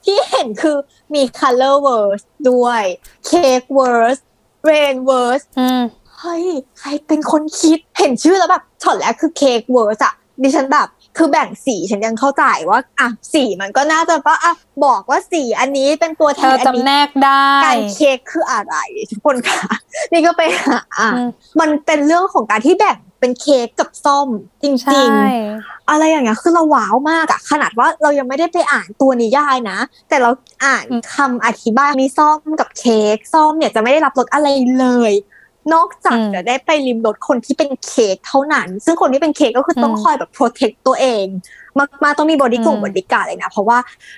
[0.05, 0.77] ที่เห็นคือ
[1.13, 2.83] มี color verse ด้วย
[3.29, 4.21] cake verse
[4.67, 5.81] rain verse อืม
[6.19, 6.45] เฮ้ย
[6.79, 14.53] ใครเป็นคนคิดเห็นชื่อแล้วแบบช็อตแรกคือเค้กเวอร์สอะดิฉันแบบ คือแบ่งสีฉันยังเข้าใจว่าอะสีมันก็น่าจะว่าอะ
[14.85, 18.75] บอกว่าสีอันนี้เป็นตัวแทเธอนจำนี้แนกได้การเค้กคืออะไร
[19.09, 19.63] ทุกคนค่ะ
[20.11, 21.09] นี่ก็ไปหาอะ
[21.59, 24.29] มันเป็นเรื่องของการที่แบ่งเป็นเค้กกับส้ม
[24.63, 30.29] จริงๆ อะไรอย่างเงี้ยคือเราว้าวมากอะขนาดว่าเรายังไม่ได้ไปอ่านตัวนิยายนะ แต่เรา
[30.65, 34.47] อ่านคำอธิบายมีส้มกับเค้กส้มเนี่ยจะไม่ได้รับรสอะไร
[34.79, 35.13] เลย
[35.73, 41.25] นอกจากอืมจะได้ไปลิ้มรสคนที่เป็นเค้กเท่านั้น ซึ่งคนที่เป็นเค้กก็คือต้องอืมคอยแบบ protect ตัวเอง
[41.79, 43.77] มากมากต้องมีบอดี้การ์ดอืมบอดี้การ์ดเลยนะเพราะว่า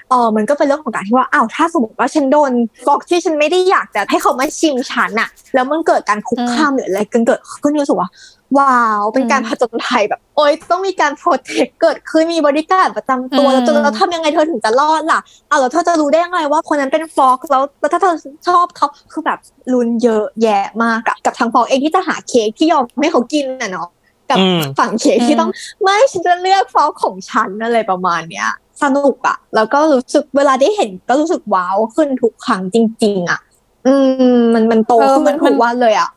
[0.09, 2.51] เออมันก็เป็นเรื่องของการที่ว่าอ้าวถ้าสมมติว่าฉันโดน
[2.85, 8.09] fork ที่ฉันไม่ได้อยากจะให้เขามาชิมฉันอะแล้วมันเกิดการคุกคามหรืออะไรกันเกิดขึ้นรู้สึกว่า
[8.57, 15.19] ว้าวเป็นการผจญภัยแบบ โอ๊ยต้องมีการ protect เกิดขึ้นมีบอดี้การ์ดประจำตัวอืมแล้วจะเราทำยังไงเธอถึงจะรอดล่ะ
[15.49, 18.15] เอาแล้วเธอจะรู้ได้ยังไงว่าคนนั้นเป็น fork แล้วแล้วถ้าเธอ
[18.47, 19.39] ชอบเขาคือแบบ
[19.73, 23.87] ลุ้นเยอะแยะมากอะกับทางฟอกเองที่จะหาเค้กที่ยอมให้เขากินน่ะเนาะ
[24.29, 25.51] กับอืมฝั่งเคที่ต้อง
[25.83, 28.49] ไม่ฉันจะเลือกฟอลของฉันอะไรประมาณเนี้ย
[28.83, 33.39] สนุกอะแล้วก็รู้สึกเวลาได้เห็นก็รู้สึกว้าวขึ้นทุกครั้งจริง ๆอะ
[33.87, 33.93] อื
[34.37, 36.09] ม มันมันโตเออขึ้นมัมันนทุกวันเลยอะ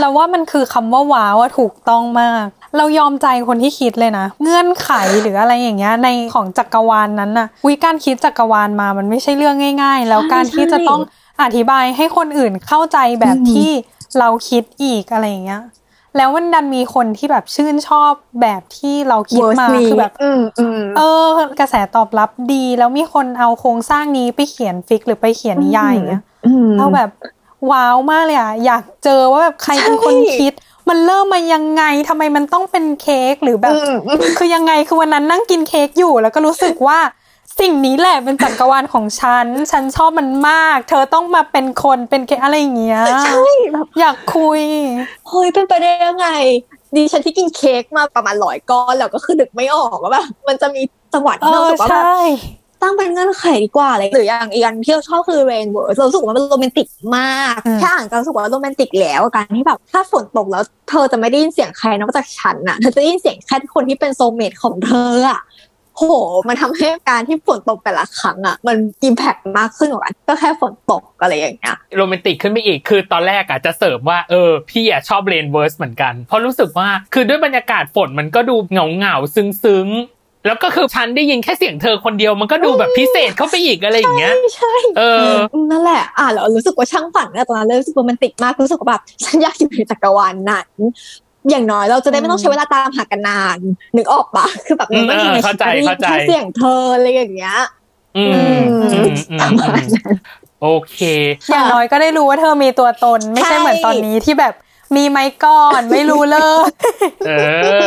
[0.00, 2.46] เราว่ามันคือคำว่าว้าวอะถูกต้องมาก
[2.76, 4.90] เรายอมใจคนที่คิดเลยนะ เงื่อนไข
[5.22, 11.00] หรืออะไรอย่างเงี้ยในของจักรวาลนนั้นน่ะวิการคิดจักรวาลมา มันไม่ใช่เรื่องง่าย ๆ แล้วการที่จะต้อง
[11.42, 13.70] อธิบายให้คนอื่นเข้าใจแบบที่
[14.18, 15.62] เราคิดอีกอะไรอย่างเงี้ย
[16.18, 21.26] แล้วมันดันมีคนที่แบบชื่นชอบแบบที่เราคิดมา Worst คือแบบอืมอืมเออ
[21.60, 27.10] กระแสตอบรับดี แล้วมีคนเอาโครงสร้างนี้ไปเขียนฟิกหรือไปเขียนนิยายอย่างเงี้ยอืมเราแบบ
[27.70, 30.52] ว้าวมากเลยอะอยากเจอว่าแบบใครเป็นคนใช่คิด
[30.88, 36.98] มันเริ่มมายังไงทำไมมันต้องเป็นเค้กหรือแบบอืมอืมคือยังไงคือวันนั้นนั่งกินเค้กอยู่ แล้วก็รู้สึกว่า
[37.60, 43.42] สิ่งนี้แหละเป็นจักรวาลของฉัน ฉันชอบมันมาก เธอต้องมาเป็นคนเป็นเค้กอะไรอย่างเงี้ยใช่
[43.72, 44.62] แบบอยากคุย
[45.28, 46.28] เฮ้ยเป็นไปได้ยังไง
[46.94, 50.82] ดิฉันที่กินเค้กมาประมาณร้อยก้อนแล้วก็คือนึกไม่ออกว่าแบบมันจะมี
[51.14, 52.20] จังหวะเอที่เราอรู้สึกว่าแบบใช่
[52.82, 65.40] ตั้งเป็นเงื่อนไขดีกว่าอะไรหรืออย่างอีกอันที่เราชอบคือ rain words เรารู้สึกว่ามันโรแมนติกมากอืมแค่อ่านก็รู้สึกว่าโรแมนติกแล้วการที่แบบถ้าฝนตกแล้ว เธอจะไม่ได้ยินเสียงใครนอกจากฉันน่ะเธอจะได้ยินเสียงแค่คนที่เป็นโซลเมทของเธออะ
[65.98, 66.04] โห
[66.48, 85.34] มันทำให้การที่ฝนตกแต่ละครั้งอะมัน impact มากขึ้นกว่ากันก็แค่ฝนตกอะไรอย่างเงี้ยโรแมนติกขึ้นไปอีกคือตอนแรกอะจะเสริมว่าเออพี่อะชอบ rain verse เหมือนกัน เพราะรู้สึกว่าคือด้วยบรรยากาศฝนมันก็ดูเหงาเหงาๆซึ้งซึ้งๆแล้วก็คือฉันได้ยินแค่เสียงเธอคนเดียวมันก็ดูแบบพิเศษเข้าไปอีกอะไรอย่างเงี้ยใช่เออ
[85.70, 90.68] นั่นแหละอ่านแล้วรู้สึกว่าช่างฝันอะตอนนั้นเลยรู้สึกโรแมนติกมากรู้สึกว่าแบบฉันอยากอยู่ในจักรวาลนั้น
[91.50, 93.58] อย่างน้อยเราจะได้ไม่ต้องใช้เวลาตามหากันนาน
[93.96, 97.56] นึกออกปะคือแบบในเมื่ออืมที่ในเข้าใจชีวิตเข้าใจแค่เสียงเธออะไรอย่างเงี้ย
[98.16, 100.10] ออืมอืมอืมอืมประมาณนั้น
[100.62, 101.00] โอเค
[101.50, 104.54] อย่างน้อยก็ได้รู้ว่าเธอมีตัวตน ไม่ใช่ใช่เหมือนตอนนี้ที่แบบ
[104.96, 106.68] มีไหมก่อนไม่รู้เลย
[107.26, 107.30] เอ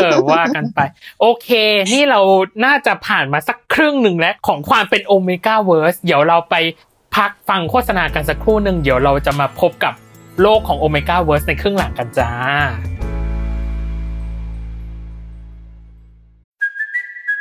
[0.06, 0.80] อ ว่ากันไป
[1.22, 1.50] โอเค
[1.94, 2.20] นี่เรา
[2.66, 6.56] น่าจะผ่านมาสักครึ่งหนึ่งแล้ว ของความเป็น Omegaverse เดี๋ยวเราไป
[7.16, 9.94] พักฟังโฆษณากันสักครู่หนึ่งเดี๋ยวเราจะมาพบกับ
[10.42, 12.32] โลกของโอเมก้าเวิร์สในครึ่งหลังกันจ้า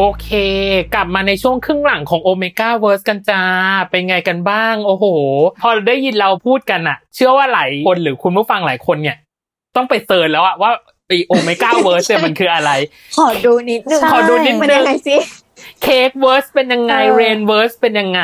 [0.00, 0.30] โอเค
[0.94, 3.42] กลับมาในช่วงครึ่งหลังของ Omegaverse กันจ้า
[3.90, 5.04] เป็นไงกันบ้าง โอ้โห
[5.62, 9.16] พอได้ยินเราพูดกันอะเชื่อว่าหลายคนหรือคุณผู้ฟังหลายคนเนี่ย
[9.76, 10.70] ต้องไป search แล้วอะว่า
[11.06, 12.70] ไอ Omegaverse เนี่ยมันคืออะไร
[13.18, 15.16] ขอดูนิดนึงใช่ขอดูนิดนึงมันยังไงสิ
[15.82, 18.20] cake verse เป็นยังไงเออ rain verse เป็นยังไง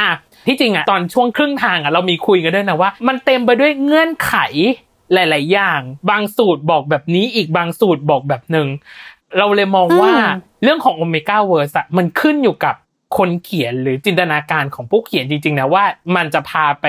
[0.00, 0.10] อะ
[0.46, 4.34] ที่จริงอะตอนช่วงครึ่งทางอะเรามีคุยกันด้วยนะว่า มันเต็มไปด้วยเงื่อนไข
[5.12, 8.68] หลาย ๆ อย่าง บางสูตรบอกแบบนี้อีกบางสูตรบอกแบบหนึ่ง
[9.38, 10.12] เราเลยมองว่า
[10.64, 12.74] เรื่องของ Omegaverse อะมันขึ้นอยู่กับ
[13.16, 15.84] คนเขียนหรือจินตนาการของผู้เขียนจริงๆนะว่า
[16.16, 16.86] มันจะพาไป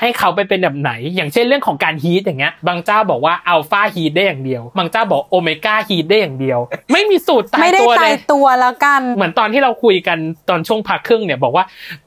[0.00, 6.58] ให้เขาไปเป็นแบบไหน อย่างเช่นเรื่องของการฮีทอย่างเงี้ย บางเจ้าบอกว่าอัลฟาฮีทได้อย่างเดียว บางเจ้าบอกโอเมก้าฮีทได้อย่างเดียว
[6.92, 11.64] ไม่มีสูตรตาไม่ยได้ตัวเลตายยตัวแล้วกัน เหมือนตอนที่เราคุยกันตอนช่วงพักครึ่งเนี่ยบอกว่า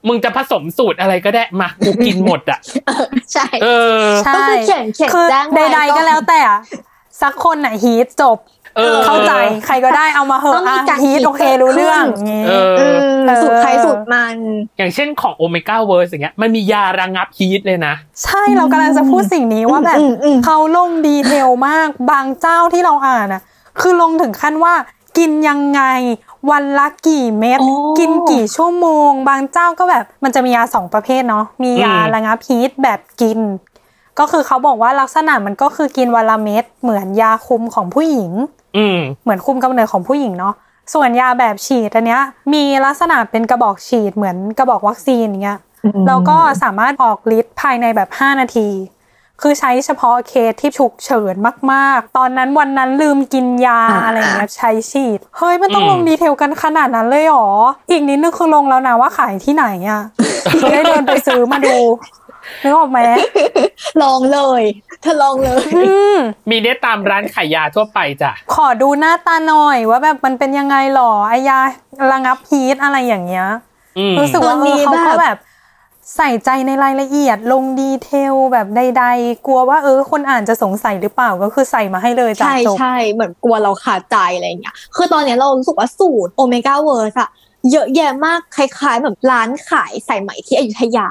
[0.07, 2.59] มึงจะผสมสูตรอะไรก็ได้มากูกินหมดอะ
[3.33, 3.67] ใช่ เอ
[4.01, 6.59] อ ใช่ก็คือเขียนเขียนคือแจ้งไว้ใดๆก็แล้วแต่อะ
[7.21, 8.37] สักคนน่ะฮีทจบ
[8.77, 9.33] เออเข้าใจ
[9.65, 14.35] ใครก็ได้เอามาเหต้ออะงมีอะการฮีทคิดโอเคเกิดรู้เรื่องขึ้นงี้เอออืมเออสูตรใครสูตรมัน
[14.77, 23.41] อย่างเช่นของ Omegaverse อย่างเงี้ยมันมียาระงับ heat เลยนะ ใช่เรากำลังจะพูดสิ่งนี้ว่าแบบอืมอืมเขาลง detail มากบางเจ้าที่เราอ่านอะ
[23.79, 24.73] คือลงถึงขั้นว่า
[25.17, 25.81] กินยังไง
[26.51, 33.39] วันละกี่เม็ดโอ้กินกี่ชั่วโมง บางเจ้าก็แบบมันจะมียาสองประเภทเนาะมียาอืมระงับ heat แบบกิน
[34.19, 38.31] ก็คือเขาบอกว่าลักษณะมันก็คือกินวันละเม็ดเหมือนยาคุมของผู้หญิง
[38.77, 40.53] อืมเหมือนคุมกำเนิดของผู้หญิงเนาะ
[40.93, 42.21] ส่วนยาแบบฉีดอันเนี้ย
[42.53, 45.59] มีลักษณะเป็นกระบอกฉีดเหมือนกระบอกวัคซีนอย่างเงี้ย
[46.07, 48.69] แล้วก็สามารถออกฤทธิ์ภายในแบบ 5 นาที
[49.41, 51.35] คือใช้เฉพาะเคสที่ฉุกเฉิน
[51.71, 57.49] มากๆ ตอนนั้นวันนั้นลืมกินยาอ่าอะไรอย่างเงี้ยใช้ฉีด เฮ้ยมันต้องอืมลงดีเทลกันขนาดนั้นเลยเหรอ
[57.91, 60.01] อีกนิดนึงคือลงแล้วนะว่าขายที่ไหนอะ
[60.61, 61.77] จะได้เดินไปซื้อมาดู
[62.63, 62.99] นึกออกไหม
[64.03, 64.63] ลองเลย
[65.01, 66.17] เธอลองเลยอืม
[66.49, 71.59] มีได้ตามร้านขายยาทั่วไปจ้ะขอดูหน้าตาหน่อยว่าแบบมันเป็นยังไงหรอไอยา
[72.11, 73.47] ระงับ heat อะไรอย่างเงี้ย
[73.97, 75.37] อืมรู้สึกว่าตอนนี้อเขาก็แบบแบบ
[76.15, 87.29] ใส่ใจในรายละเอียดลง detail แบบใด ๆ กลัวว่าเออคนอ่านจะสงสัยหรือเปล่าก็คือใส่มาให้เลยจ้ะใช่จบใช่เหมือนกลัวเราขาดใจอะไรอย่างเงี้ยคือตอนเนี้ยเรารู้สึกว่าสูตร Omegaverse อะ
[87.71, 91.07] เยอะแยะมากคล้ายๆแบบร้านขายใส่ไหมที่อยุธยา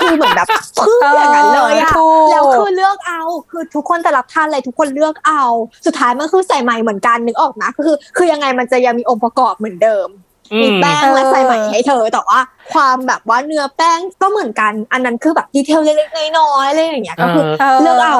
[0.00, 0.48] คือเหมือนแบบ
[0.80, 5.44] พึ่งอย่างนั้นเลยอะเออถูกแล้วคือเลือกเอาคือทุกคนจะรับทานอะไรทุกคนเลือกเอา
[5.86, 12.38] สุดท้ายมันคือใส่ไหมเหมือนกันนึกออกนะคือคือยังไงมันจะยังมีองค์ประกอบเหมือนเดิมอื มีมแป้งและใส่ไหมให้เธอ แต่ว่า
[12.72, 18.16] ความแบบว่าเนื้อแป้งก็เหมือนกัน อันนั้นคือแบบดีเทลเล็กๆน้อยๆอะไรอย่างเงี้ยก็คือเออเลือกเอา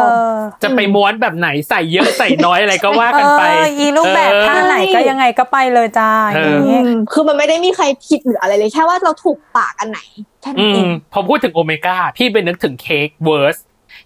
[0.62, 10.00] จะไปม้วนแบบไหนใส่เยอะใส่น้อยอะไรก็ว่าเอกันไปออีรูปแบบเออท่าไหนก็ยังไงก็ไปเลยจ้าเออออย่างงี้อืมคือมันไม่ได้มีใครผิดหรืออะไรเลยแค่ว่าเราถูกปากอันไหน
[10.42, 13.56] แค่นั้นเองอืมพอพูดถึงโอเมก้าพี่ไปนึกถึง Cakeverse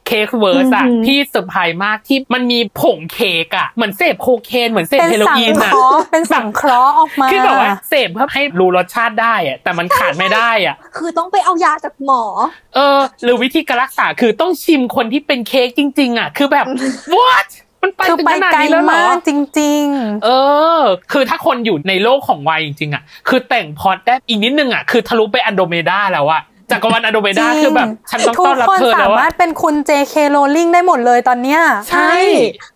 [0.09, 12.23] Cakeverse อะอือหือพี่เซอร์ไพรส์มากที่มันมีผงเค้กอะเหมือนเสพโคเคนเหมือนเสพเป็นเฮโรอีนสังเคราะห์อะเป็นสังเคราะห์ออกมาคือแบบว่าเสพเพื่อให้รู้รสชาติได้อะแต่มันขาดไม่ได้อะคือต้องไปเอายาจากหมอ
[12.75, 16.67] เออ หรือวิธีการรักษาคือต้องชิมคนที่เป็นเค้กจริง ๆอะคือแบบ
[17.17, 17.49] what
[17.83, 19.85] มันไปคือถึงไปขนาดไกลนี้แล้วเหรอมากจริง
[20.25, 20.29] เอ
[20.79, 20.81] อ
[21.13, 32.13] คือถ้าคนอยู่ในโลกของวายจริง ๆ อะ คือแต่งพล็อดได้อีกนิดนึงอะ คือทะลุไป Andromeda แล้วอะ จักรวาล Andromeda จริงคือแบบ ฉันต้องทุต้อกนรับคนเธอสาแล้วมาอะรถเป็นคุณ JK Rowling ได้หมดเลยตอนเนี้ยใช่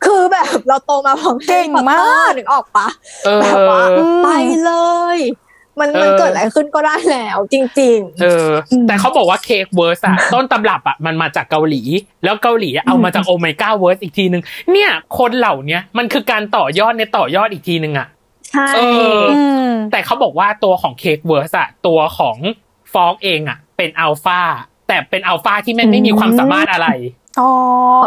[0.05, 2.89] คือแบบเราโตมาพร้อมเก่งมากนึกออกปะ
[3.25, 4.29] เออแบบว่าอืมไป
[4.65, 4.73] เล
[5.17, 5.19] ย
[5.81, 8.51] มันเออมันเกิดอะไรขึ้นก็ได้แล้วจริงเออ
[8.89, 11.83] แต่เขาบอกว่า Cakeverse อะต้นตำรับอะมันมาจากเกาหลี
[12.25, 18.81] แล้วเกาหลีอะเอามาจาก Omegaverse อีกทีนึง เนี่ยคนเหล่าเนี้ยมันคือการต่อยอดในต่อยอดอีกทีนึงอะๆใช่เอ
[19.21, 22.37] ออืมแต่เขาบอกว่าตัวของ Cakeverse อะตัวของ
[22.93, 24.41] fork เองอะ เป็นอัลฟา
[24.89, 26.89] แต่เป็นอัลฟาที่ไม่ไม่มีความสามารถอะไร
[27.41, 27.51] อ๋อ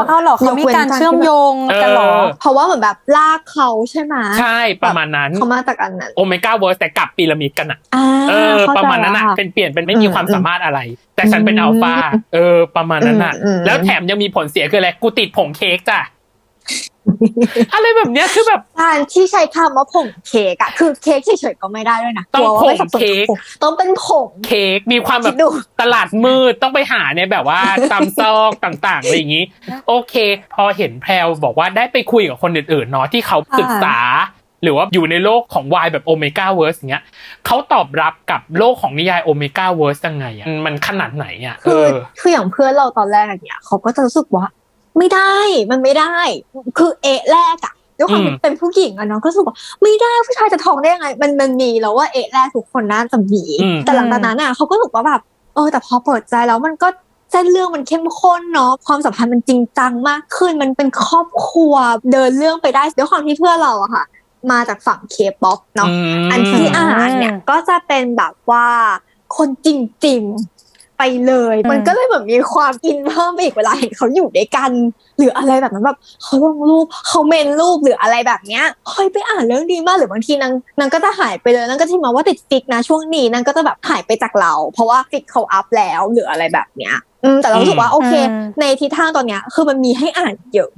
[0.07, 10.79] เอาเหรอเขามีการเชื่อมโยงกันเหรอเออเพราะว่าเหมือนแบบลากเขาใช่ไหมใช่ประมาณนั้นเขามาจากอันนั้น Omegaverse แต่กลับพีระมิดกันอะอ่าเออเข้ใจประมาณนั้นอะแล้วค่เป็นเปลี่ยนเป็นไม่มีความสามารถอะไร
[11.15, 11.93] แต่ฉันเป็นอืมอัลฟา
[12.33, 15.99] เออ ประมาณนั้นอะอืมอืมแล้วแถมยังมีผลเสียคืออะไรกูติดผงเค้กจ้ะ
[17.73, 25.47] อะไรแบบเนี้ยคือแบบการที่ใช้คำว่าผงเค้กอะคือเค้กเฉยๆก็ไม่ได้ด้วยนะต้องกลัวว่าไม่สับสนผงเค้กกับผงต้องเป็นผงเค้กมีความแบบคิดดู
[25.81, 27.59] ตลาดมืดต้องไปหาในแบบว่า
[27.91, 29.45] ตามซอกต่างๆอะไรอย่างนี้
[29.87, 30.13] โอเค
[30.53, 33.97] พอเห็นแพรวบอกว่าได้ไปคุยกับคนอื่นๆเนาะที่เขาศึกษา
[34.63, 37.03] หรือว่าอยู่ในโลกของวายแบบ Omegaverse อย่างเงี้ย
[37.45, 44.45] เขาตอบรับกับโลกของนิยายโอเมก้าเวิร์สยังไงอะมันขนาดไหนอะเอคืออคืออย่างเพื่อนเราตอนแรกอะเนี่ยเขาก็จะรู้สึกว่า
[44.97, 45.35] ไม่ได้
[45.71, 46.15] มันไม่ได้
[46.77, 55.21] คือเอะแรกอะด้วยความอืที่มเป็นผู้หญิงอะเนาะก็รู้สึกว่าไม่ได้ผู้ชายจะท้องได้ยังไง มันมันมีแล้วว่าเอะแรกทุกคนน่าจะมีอืมแต่หลังจากนั้นอะเขาก็รู้สึกว่าแบบ
[55.55, 56.87] เออแต่พอเปิดใจแล้วมันก็
[57.31, 61.73] เส้นเรื่องมันเข้มข้นเนาะความสัมพันธ์มันจริงจังมากขึ้น มันเป็นครอบครัว
[62.11, 64.03] เดินเรื่องไปได้ด้วยความที่เพื่อนเราอะค่ะ
[64.51, 68.67] มาจากฝั่งเคป๊อปเนาะอันที่อ่านเนี่ยก็จะเป็นแบบว่า
[69.37, 69.67] คนจ
[70.05, 70.54] ริงๆ
[70.97, 74.71] ไปเลยอืมมันก็เลยแบบมีความอินเพิ่มไปอีกเวลาเห็นเขาอยู่ด้วยกัน
[75.17, 90.69] หรืออะไรแบบนั้นแบบเขาลงรูปเขาเมนรูปหรืออะไรแบบเนี้ยเฮ้ยไปอ่านเรื่องดีมากหรือบางทีนางนางก็จะหายไปเลยนางก็จะมาว่าติด fic นะช่วงนี้นางก็จะแบบหายไปจากเรา เพราะว่า fic เขาอัพแล้วหรืออะไรแบบเนี้ยอืมแต่เรารู้สึกว่าโอเคอืมในทิศทางตอนเนี้ยคือมันมีให้อ่านเยอะ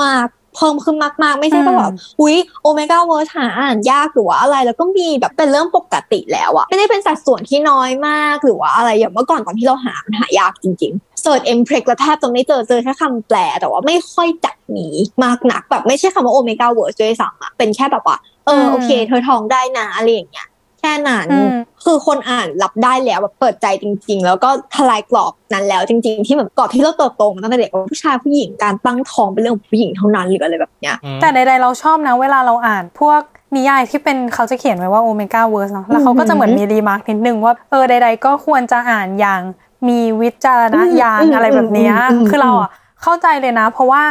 [0.00, 14.88] มากๆ เพิ่มขึ้นมากๆ ไม่ใช่ว่าแบบอุ้ย Omegaverse หาอ่านยากหรือว่าอะไร แล้วก็มีแบบเป็นเรื่องปกติแล้วอะไม่ได้เป็นสัดส่วนที่น้อยมากหรือว่าอะไรอย่างเมื่อก่อนตอนที่เราหามันหายากจริงๆ search Mpreg แล้วแทบจะไม่เจอเจอแค่คำแปล แต่ว่าไม่ค่อยจักหนี
[15.24, 20.46] มากนักแบบไม่ใช่คำว่า Omegaverse ด้วยซ้ำอะเป็นแค่แบบว่าเออโอเค เธอท้องได้นะอะไรอย่างเงี้ย
[20.80, 21.50] แค่นั้นอืม
[21.84, 33.20] คือคนอ่านรับได้แล้วแบบเปิดใจจริง ๆ แล้วก็ทลายกรอบนั้นแล้วจริง ๆ ที่แบบกรอบที่เราเติบโตมาตั้งแต่เด็กว่าผู้ชายผู้หญิงการตั้งท้องเป็นเรื่องของผู้หญิงเท่านั้นหรืออะไรแบบเนี้ยแต่ใดๆเราชอบนะเวลาเราอ่านพวก
[33.56, 39.40] นิยายที่เป็นเขาจะเขียนไว้ว่า Omegaverse เนาะแล้วเขาก็จะเหมือนมี remark นิดนึงว่าเออใด ๆ ก็ควรจะอ่านอย่าง
[39.88, 42.70] มีวิจารณญาณอืมอะไรแบบเนี้ยอืมอืมคือเราอะ
[43.02, 44.02] เข้าใจเลยนะ เพราะว่า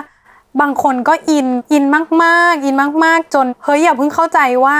[0.62, 1.84] บางคนก็อินอิน
[2.24, 2.76] มากๆ อิน
[3.06, 4.78] มาก ๆ จนเฮ้ยอย่าเพิ่งเข้าใจว่า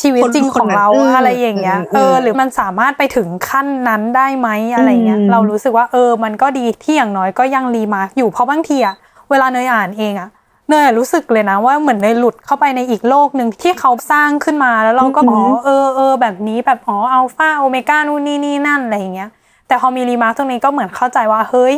[0.00, 8.94] ชีวิตจริงของเราคนนั้นอะไรอย่างเงี้ยอืมเออหรือมันสามารถไปถึงขั้นนั้นได้ไหมอะไรเงี้ยอืมเรารู้สึกว่าเออมันก็ดีที่อย่างน้อยก็ยัง remark อยู่เพราะบางทีอะ
[9.30, 10.28] เวลาเนยอ่านเองอะ
[10.68, 19.30] เนยรู้สึกเลยนะว่าเหมือนเนยหลุดเข้าไปในอีกโลกหนึ่งที่เขาสร้างขึ้นมาแล้วเราก็อือหือ๋ออเออเออแบบนี้แบบอ๋อ alpha omega นู่นนี่นี่นั่นอะไรอย่างเงี้ย
[19.68, 21.74] แต่พอมี remark ตรงนี้ก็เหมือนเข้าใจว่าเฮ้ย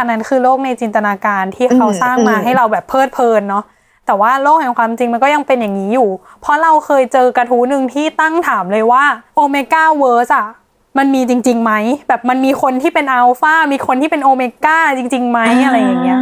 [0.00, 3.64] อันนั้นคือโลกในจินตนาการที่เขาสร้างมาให้เราแบบเพลิดเพลินเนาะ
[4.06, 6.08] แต่ว่าโลกแห่งความจริงมันก็ยังเป็นอย่างนี้อยู่
[6.40, 9.04] เพราะเราเคยเจอกระทู้หนึ่งที่ตั้งถามเลยว่า
[9.36, 10.46] Omegaverse อะ
[10.98, 11.72] มันมีจริงๆไหม
[12.08, 16.18] แบบมันมีคนที่เป็นอัลฟามีคนที่เป็นโอเมก้าจริงๆไหมอะไรอย่างเงี้ย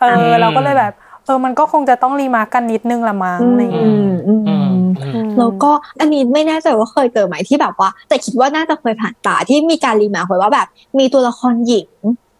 [0.00, 0.92] เออเราก็เลยแบบ
[1.24, 4.80] เออมันก็คงจะต้อง remark กันนิดนึงละมั้งอะไรอย่างอืเงี้ยมอืมอือืมม
[5.14, 10.66] อืมแล้วก็อันนี้ไม่แน่ใจว่าเคยเจอไหมที่แบบว่า แต่คิดว่าน่าจะเคยผ่านตาที่มีการ remark ไว้ว่าแบบ
[10.98, 11.88] มีตัวละครหญิง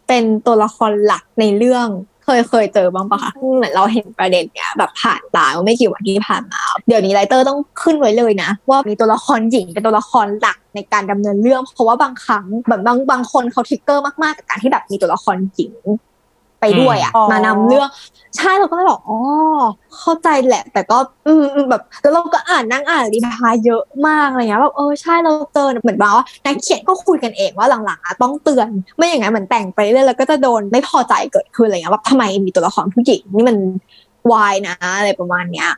[0.09, 1.89] เป็นตัวละครหลักในเรื่อง
[2.25, 15.75] เคยเคยเจอบ้างปะคะเหมือนเราเห็นประเด็นเนี้ยแบบผ่านตาเมื่อไม่กี่วันที่ผ่านมา เดี๋ยวนี้ไรเตอร์ต้องขึ้นไว้เลยนะ ว่ามีตัวละครหญิงเป็นตัวละครหลักในการดำเนินเรื่อง เพราะว่าบางครั้งแบบบางบางคนเขาทริกเกอร์มากๆกับการที่แบบมีตัวละครหญิง
[16.65, 17.89] ไปด้วยอะอืมมานำเรื่อง
[18.37, 19.19] ใช่เราก็เลยบอกอ๋อ
[19.99, 33.57] เข้าใจแหละ แต่ก็อืมอืมแบบแล้วเราก็อ่านนั่งอ่านรีพายเยอะมากอะไรเงี้ยแบบเออใช่เราเจอเหมือนแบบว่านักเขียนก็คุยกันเองว่าหลังๆอะต้องเตือน ไม่อย่างนั้นเหมือนแต่งไปเรื่อยแล้วก็จะโดนไม่พอใจเกิดขึ้นอะไรเงี้ยว่าทำไมมีตัวละครผู้หญิงนี่มัน
[34.33, 35.71] วายนะอะไรประมาณเนี้ย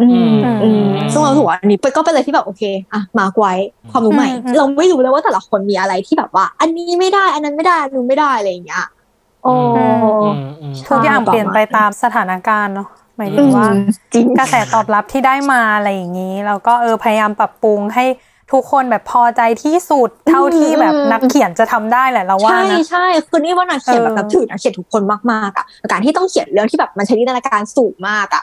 [0.00, 2.62] อืมอืมอืมซึ่งเราถือว่าอันนี้ก็เป็นอะไรที่แบบโอเค
[2.92, 3.54] อะมาร์กไว้
[3.90, 8.84] ความรู้ใหม่อืมอืมเราไม่รู้เลยว่าแต่ละคนมีอะไรที่แบบว่า อันนี้ไม่ได้ อันนั้นไม่ได้อันนู้นไม่ได้อะไรอย่างเงี้ย
[9.42, 9.50] โอ้
[10.20, 13.66] อืมอืมทุกอย่างเปลี่ยนไปตามสถานการณ์เนาะหมายถึงว่า
[14.14, 18.04] จริงกระแสตอบรับที่ได้มาอะไรอย่างนี้ แล้วก็เออพยายามปรับปรุงให้
[18.52, 28.42] ทุกคนแบบพอใจที่สุดเท่าที่แบบนักเขียนจะทำได้แหละเราว่าใช่นะใช่คือนี่ว่านักเขียนแบบเออนับถือนักเขียนทุกคนมากๆอะการที่ต้องเขียนเรื่องที่แบบมันใช้จินตนาการสูงมากอะ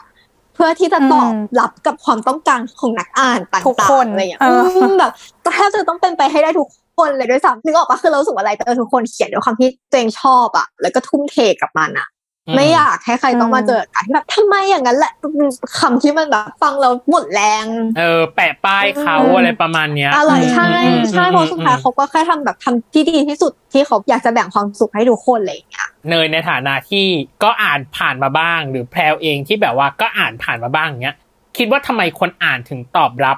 [0.54, 5.12] เพื่อที่จะตอบอืมรับกับความต้องการของนักอ่านต่างๆทุกคนอะไรอย่างเงี้ยเอออืมแบบ
[5.44, 6.76] ก็แทบจะต้องเป็นไปให้ได้ทุกค
[7.06, 12.08] นเลยด้วยซ้ำนึกออกปะคือเรารู้สึกว่าอะไรแต่ทุกคนเขียนด้วยความที่ตัวเองชอบอะแล้วก็ทุ่มเทกับมันอะ
[12.56, 15.12] ไม่อยากให้ใครต้องมาเจอการที่แบบทำไมอย่างนั้นแหละ
[15.80, 17.64] คำที่มันแบบฟังแล้วหมดแรง
[17.98, 27.06] เออ แปะป้ายเขาอืมอะไรประมาณเนี้ยอะไรใช่อืมใช่อืมเพราะสุดท้ายเขาก็แค่ทำแบบทำที่ดีที่สุดที่เขาอยากจะแบ่งความสุขให้ทุกคนอะไรอย่างเงี้ยเนยในฐานะที่
[27.42, 31.16] ก็อ่านผ่านมาบ้าง หรือแพรวเองที่แบบว่าก็อ่านผ่านมาบ้างเนี้ย
[31.56, 33.36] คิดว่าทำไมคนอ่านถึงตอบรับ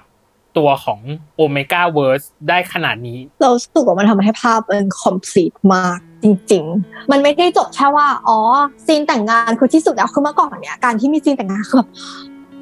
[0.56, 1.00] ตัวของ
[1.36, 8.38] Omegaverse ได้ขนาดนี้ เรารู้สึกว่ามันทำให้ภาพมัน complete มากจริง ๆ มันไม่ได้จบแค่ว่า อ๋อ
[8.86, 11.90] scene แต่งงานคือที่สุดแล้วคือเมื่อก่อนเนี่ยการที่มี scene แต่งงานคือแบบ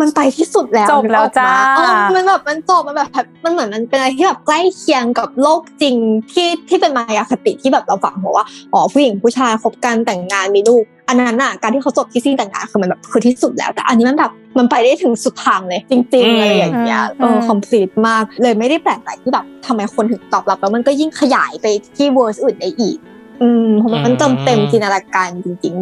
[0.00, 3.08] มันไปที่สุดแล้วจบแล้วจ้านึกออกปะเออมันแบบมันจบมันแบบ
[3.44, 5.96] มันเหมือนมันเป็นอะไรที่แบบใกล้เคียงกับโลกจริง
[6.32, 22.98] ที่ที่เป็นมายาคติที่แบบเราฝังบอกว่าอ๋อผู้หญิงผู้ชายคบกันแต่งงานมีลูก อันนั้นน่ะการที่เขาจบที่ซีนแต่งงานคือมันแบบคือที่สุดแล้ว แต่อันนี้มันแบบมันไปได้ถึงสุดทางเลย จริงอืมๆอะไรอย่างเงี้ยเออ complete มากเลยไม่ได้แปลกใจที่แบบทำไมคนถึงตอบรับแล้วมันก็ยิ่งขยายไปที่เวอร์สอื่นได้อีก
[23.42, 25.76] อืมเพราะมันเติมเต็มจินตนาการจริง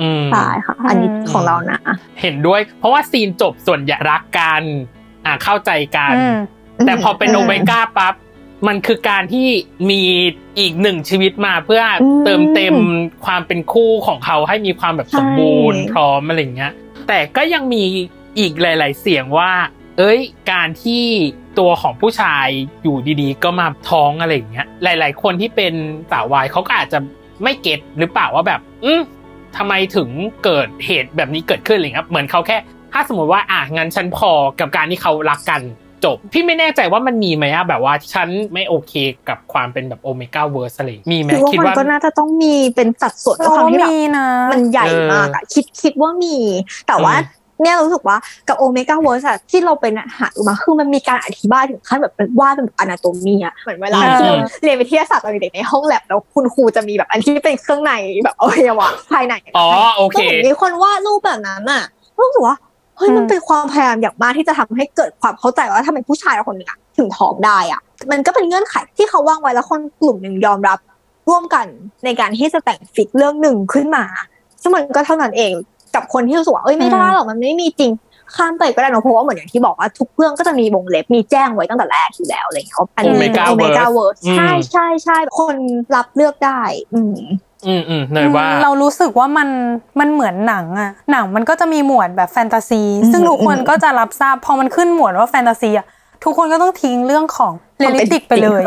[0.00, 1.78] อืมๆใช่ค่ะ อันนี้ของเรานะ
[2.20, 4.62] เห็นด้วย เพราะว่าซีนจบส่วนใหญ่รักกัน
[5.26, 6.36] อ่าเข้าใจกันอืม
[6.86, 8.14] แต่พอเป็นโอเมก้าปั๊บ
[8.66, 9.48] มันคือการที่
[9.90, 10.02] มี
[10.58, 12.76] อีกหนึ่งชีวิตมาเพื่ออมเติมเต็ม
[13.26, 16.72] ความเป็นคู่ของเขาให้มีความแบบใช่สมบูรณ์พร้อมอะไรอย่างเงี้ย
[17.08, 17.84] แต่ก็ยังมี
[18.38, 19.52] อีกหลาย ๆ เสียงว่า
[19.98, 20.20] เอ้ย
[20.52, 21.04] การที่
[21.58, 22.46] ตัวของผู้ชาย
[22.82, 25.74] อยู่ดีๆ ก็มาท้องอะไรอย่างเงี้ย หลาย ๆ คนที่เป็น
[26.10, 26.98] สาววายเขาก็อาจจะ
[27.42, 29.00] ไม่ get หรือเปล่าว่าแบบ อืม
[29.56, 30.08] ทำไมถึง
[30.44, 32.56] เกิดเหตุแบบนี้เกิดขึ้นอะไรเงี้ย เหมือนเขาแค่
[32.92, 34.30] ถ้าสมมติว่าอะงั้นฉันพอ
[34.60, 35.60] กับการที่เขารักกัน
[36.04, 38.92] จบ พี่ไม่แน่ใจว่ามันมีไหมอะแบบว่าฉันไม่โอเค
[39.28, 46.36] กับความเป็นแบบ Omegaverse อะไรมีไหมคิดว่าคิดมันว่าก็น่าจะต้องมีเป็นสัดส่วนเราด้วยความว่าที่แบบมีนะมันใหญ่มากอะคิดคิดว่ามี
[46.88, 48.16] แต่ว่าอืมเนี่ยเรารู้สึกว่า
[48.48, 57.92] กับ Omegaverse อะที่เราเป็นหาดูมาคือมันมีการอธิบายถึงขั้นแบบเป็นว่าเป็นแบบ anatomy อะเหมือนเวลาอ่าที่เราเรียนวิทยาศาสตร์ตอนเด็กๆในห้องแลบแล้วคุณครูจะมีแบบอันที่เป็นเครื่องใน
[58.24, 61.82] แบบอวัยวะภายในอ๋อโอเคก็เห็นมีคนวาดรูปแบบนั้นอะ
[62.18, 62.56] รู้สึกว่า
[63.00, 67.80] เฮ้ยมันเป็นความพยายามอย่างมากที่จะทำให้เกิดความเข้าใจว่าทำไมผู้ชายคนหนึ่งอะถึงท้องได้อะ
[68.10, 70.78] มันก็เป็นเงื่อนไขที่เขาวางไว้แล้วคนกลุ่มหนึ่งยอมรับ
[71.28, 71.66] ร่วมกัน
[72.04, 74.04] ในการที่จะแต่ง fic เรื่องหนึ่งขึ้นมา
[74.62, 75.52] ซึ่งมันก็เท่านั้นเอง
[75.94, 77.90] กับคนที่รู้สึกว่าเอ้ยไม่ได้หรอกมันไม่มีจริง
[78.36, 85.56] ข้ามไปก็ได้เนอะเพราะว่าเหมือนอย่างที่บอกว่าทุกเรื่องก็จะมีวงเล็บมีแจ้งไว้ตั้งแต่แรกอยู่แล้วอะไรอย่างเงี้ยอันนี้ Omega โอเมก้า Verse เวิร์สอืมใช่ใช่ใช่คน
[85.94, 86.60] รับเลือกได้
[86.94, 87.18] อืม
[87.68, 89.48] อืมอืมเนยว่าเรารู้สึกว่ามัน
[90.00, 95.86] มันเหมือนหนังอะหนังมันก็จะมีหมวดแบบแฟนตาซีอืมซึ่งทุกคนอืมก็จะรับทราบพอมันขึ้นหมวดว่าแฟนตาซีอะ
[96.24, 98.62] ทุกคนก็ต้องทิ้งเรื่องของ realistic ไปเลย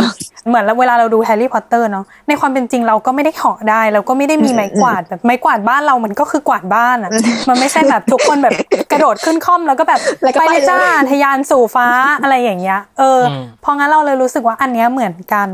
[0.48, 7.12] เหมือนเวลาเราดูแฮร์รี่พอตเตอร์เนาะในความเป็นจริงเราก็ไม่ได้เหาะได้ เราก็ไม่ได้มีไม้กวาดแบบไม้กวาดบ้านเรามันก็คือกวาดบ้านอะ
[7.50, 8.54] มันไม่ใช่แบบทุกคนแบบ
[8.92, 11.88] กระโดดขึ้นคร่อมแล้วก็แบบแล้วก็ไปไปเลยจ้าเลยทะยานสู่ฟ้า
[12.22, 15.48] อะไรอย่างเงี้ยเอออมเพราะงั้นเราเลยรู้สึกว่าอันเนี้ยเหมือนกัน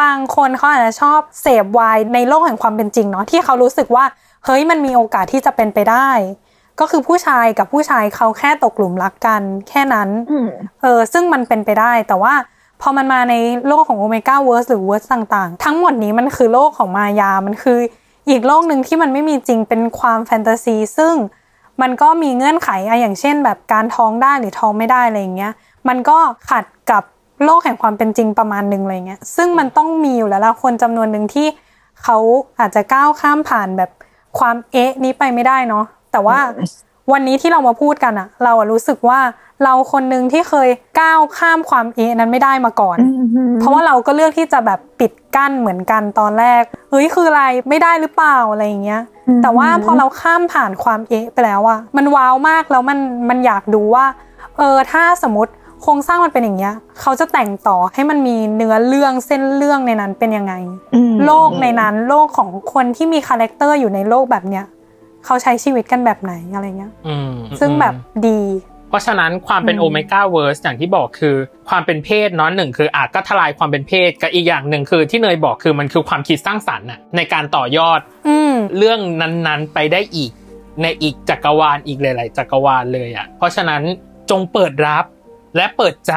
[0.00, 4.04] บางคนเขาอาจจะชอบเสพวายในโลกแห่งความเป็นจริงเนาะที่เขารู้สึกว่า
[4.44, 6.08] เฮ้ยมันมีโอกาสที่จะเป็นไปได้
[6.80, 10.48] ก็คือผู้ชายกับผู้ชายเขาแค่ตกหลุมรักกัน แค่นั้นอืม
[10.82, 12.34] เออซึ่งมันเป็นไปได้ แต่ว่า
[12.80, 13.34] พอมันมาใน
[13.68, 17.78] โลกของ Omegaverse หรือ verse ต่างๆ ทั้งหมดนี้มันคือโลกของมายา มันคือ
[18.28, 21.14] อีกโลกหนึ่งที่มันไม่มีจริงเป็นความแฟนตาซี ซึ่ง
[21.82, 25.52] มันก็มีเงื่อนไขอะอย่างเช่น แบบการท้องได้หรือท้องไม่ได้อะไรอย่างเงี้ย
[25.88, 26.18] มันก็
[26.50, 27.02] ขัดกับ
[27.44, 31.46] โลกแห่งความเป็นจริงประมาณหนึ่งอะไรเงี้ย ซึ่งมันต้องมีอยู่แล้วละคนจำนวนหนึ่งที่
[32.02, 32.18] เขา
[32.60, 33.90] อาจจะก้าวข้ามผ่านแบบ
[34.38, 36.38] ความเอ๊ะนี้ไปไม่ได้เนาะแต่ว่า
[37.12, 39.20] วันนี้ที่เรามาพูดกันอะเราอะรู้สึกว่า
[39.64, 40.68] เราคนหนึ่งที่เคย
[41.00, 42.98] ก้าวข้ามความเอะนั้นไม่ได้มาก่อน
[43.60, 49.02] เพราะว่าเราก็เลือกที่จะแบบปิดกั้นเหมือนกันตอนแรกเฮ้ยคืออะไรไม่ได้หรือเปล่าอะไรอย่างเงี้ย
[49.42, 54.06] แต่ว่าพอเราข้ามผ่านความเอะไปแล้วอะมันว้าวมากแล้วมันมันอยากดูว่า
[54.58, 60.54] เออถ้าสมมติ โครงสร้างมันเป็นอย่างเงี้ยเขาจะแต่งต่อให้มันมีเนื้อเรื่องเส้นเรื่องในนั้นเป็นยังไง
[61.26, 64.64] โลกในนั้นโลกของคนที่มี character อยู่ในโลกแบบเนี้ย
[65.24, 67.94] เขาใช้ชีวิตกันแบบไหนอะไรเงี้ยอืมซึ่งแบบ
[68.28, 68.40] ดี
[68.88, 71.36] เพราะฉะนั้นความเป็นอืมโอเมก้าเวิร์สอย่างที่บอกคือ
[71.68, 80.30] ความเป็นเพศเนาะหนึ่งคืออาจก็ทลายความเป็นเพศกับอีกอย่างหนึ่งคือที่เนยบอกคือมันคือความคิดสร้างสรรค์น่ะในการต่อยอดอืมเรื่องนั้นๆไปได้อีก
[80.82, 83.82] ในอีกจักรวาลอีกหลาย ๆ จักรวาลเลยอะเพราะฉะนั้น
[84.30, 85.04] จงเปิดรับ
[85.56, 86.14] และเปิดใจ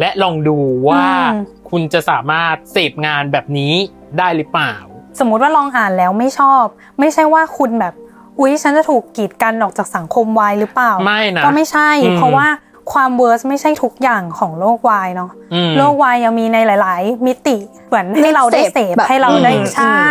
[0.00, 0.58] และลองดู
[0.88, 1.04] ว่า
[1.34, 3.72] อืมคุณจะสามารถเสพงานแบบนี้
[4.18, 4.74] ได้หรือเปล่า
[5.18, 6.64] สมมุติว่าลองอ่านแล้วไม่ชอบ
[7.00, 7.94] ไม่ใช่ว่าคุณแบบ
[8.38, 12.46] อุ๊ยฉันจะถูกกีดกันออกจากสังคมวายหรือเปล่าไม่นะก็ไม่ใช่อืมเพราะว่า
[12.92, 17.56] ความเวิร์สไม่ใช่ทุกอย่างของโลกวายเนาะอืมโลกวายยังมีในหลาย ๆ มิติ
[17.88, 20.02] เหมือนให้เราได้เสพแบบให้เราได้อืมใช่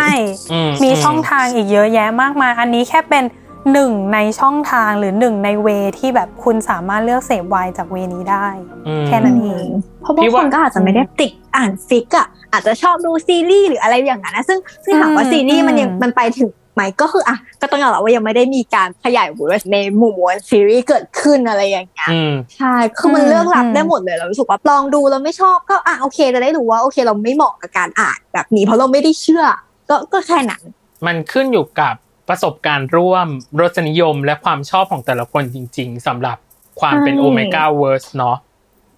[0.51, 3.24] อืมีช่องทางอีกเยอะแยะมากมายอันนี้แค่เป็น
[3.72, 5.68] หนึ่งในช่องทางหรือหนึ่งในเว
[5.99, 8.47] ที่แบบคุณสามารถเลือกเสพวายจากเวนี้ได้
[8.88, 9.68] อืมแค่นั้นเอง
[10.01, 29.43] เพราะบางพี่คว่านก็อาจจะไม่ได้ติดอ่านฟิกอะอาจจะชอบดูซีรีส์หรืออะไรอย่างนั้นนะซึ่งซึ่งถามว่าอืมซีรีส์มันยังอืมมันไปถึงไหมก็คืออะก็ต้องยอมรับว่ายังไม่ได้มีการขยายบทในหมู่มวลซีรีส์เกิดขึ้นอะไรอย่างเงี้ยอืมใช่คือมันอืมเลือกรับอืมได้หมดเลยเรารู้สึกว่าลองดูแล้วไม่ชอบก็อะโอเคจะได้รู้ว่าโอเคเราไม่เหมาะกับการอ่านแบบนี้เพราะเราไม่ได้เชื่อ
[29.89, 30.61] ก็ก็แค่นั้น
[31.07, 31.95] มันขึ้นอยู่กับ
[32.34, 33.27] ประสบการณ์ร่วม
[33.59, 36.38] รสนิยมและความชอบของแต่ละคนจริง ๆสำหรับ
[36.79, 38.38] ความเป็นใช่โอเมก้าเวิร์สเนาะ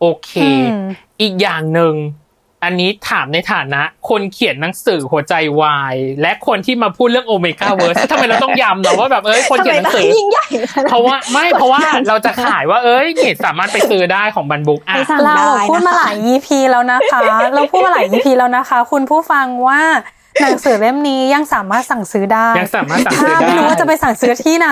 [0.02, 0.50] โอเคอื
[0.82, 0.86] ม
[1.22, 1.94] อีกอย่างหนึ่ง
[2.64, 17.20] อันนี้ถามในฐานะ คนเขียนหนังสือหัวใจวายและคนที่มาพูดเรื่องโอเมก้าเวิร์สทำไมเราต้องย้ำเนาะว่าแบบเอ้ยคนทำเขีไมยนหนัต้องงสือยิ่งใหญ่ขนาดเพราะว่าไม่เพราะว่าดันเราจะขายว่าเอ้ยนี่สามารถไปซื้อได้ของบันบุกอะไปสั่งเราได้อะพูดมานะคะหลาย EP แล้วนะคะ
[17.56, 19.82] เราพูดมาหลาย EP แล้วนะคะ คุณผู้ฟังว่า
[20.42, 24.70] หนังสือเล่มนี้ยังสามารถสั่งซื้อได้ยังสามารถสั่งถ้าซื้อได้ไม่รู้ว่าจะไปสั่งซื้อที่ไหน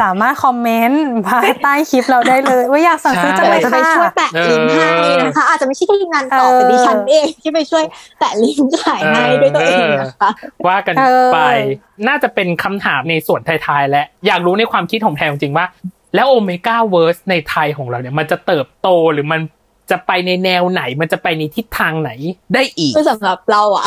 [0.00, 7.84] สามารถคอมเมนต์มาใต้คลิปเราได้เลย ว่าอยากสั่งซื้อจังเดี๋เลยวยจะไปเลยค่ะช่วยแปะลิงก์ให้นะคะ อาจจะไม่ใช่ทีมงานต่อเออแต่ดิฉันเองที่ไปช่วย
[8.18, 10.30] แปะลิงก์ขายให้ด้วยตัวเองนะคะ
[10.66, 11.40] ว่ากันเออไป
[12.08, 15.66] น่าจะเป็นคำถามในส่วนท้ายๆและอยากรู้ในความคิดของแพรจริงๆว่า
[16.14, 19.40] แล้ว Omegaverse ในไทยของเราเนี่ยมันจะเติบโตหรือมัน
[19.90, 22.10] จะไปในแนวไหนมันจะไปในทิศทางไหน
[22.54, 23.86] ได้อีกคือสำหรับเราอะ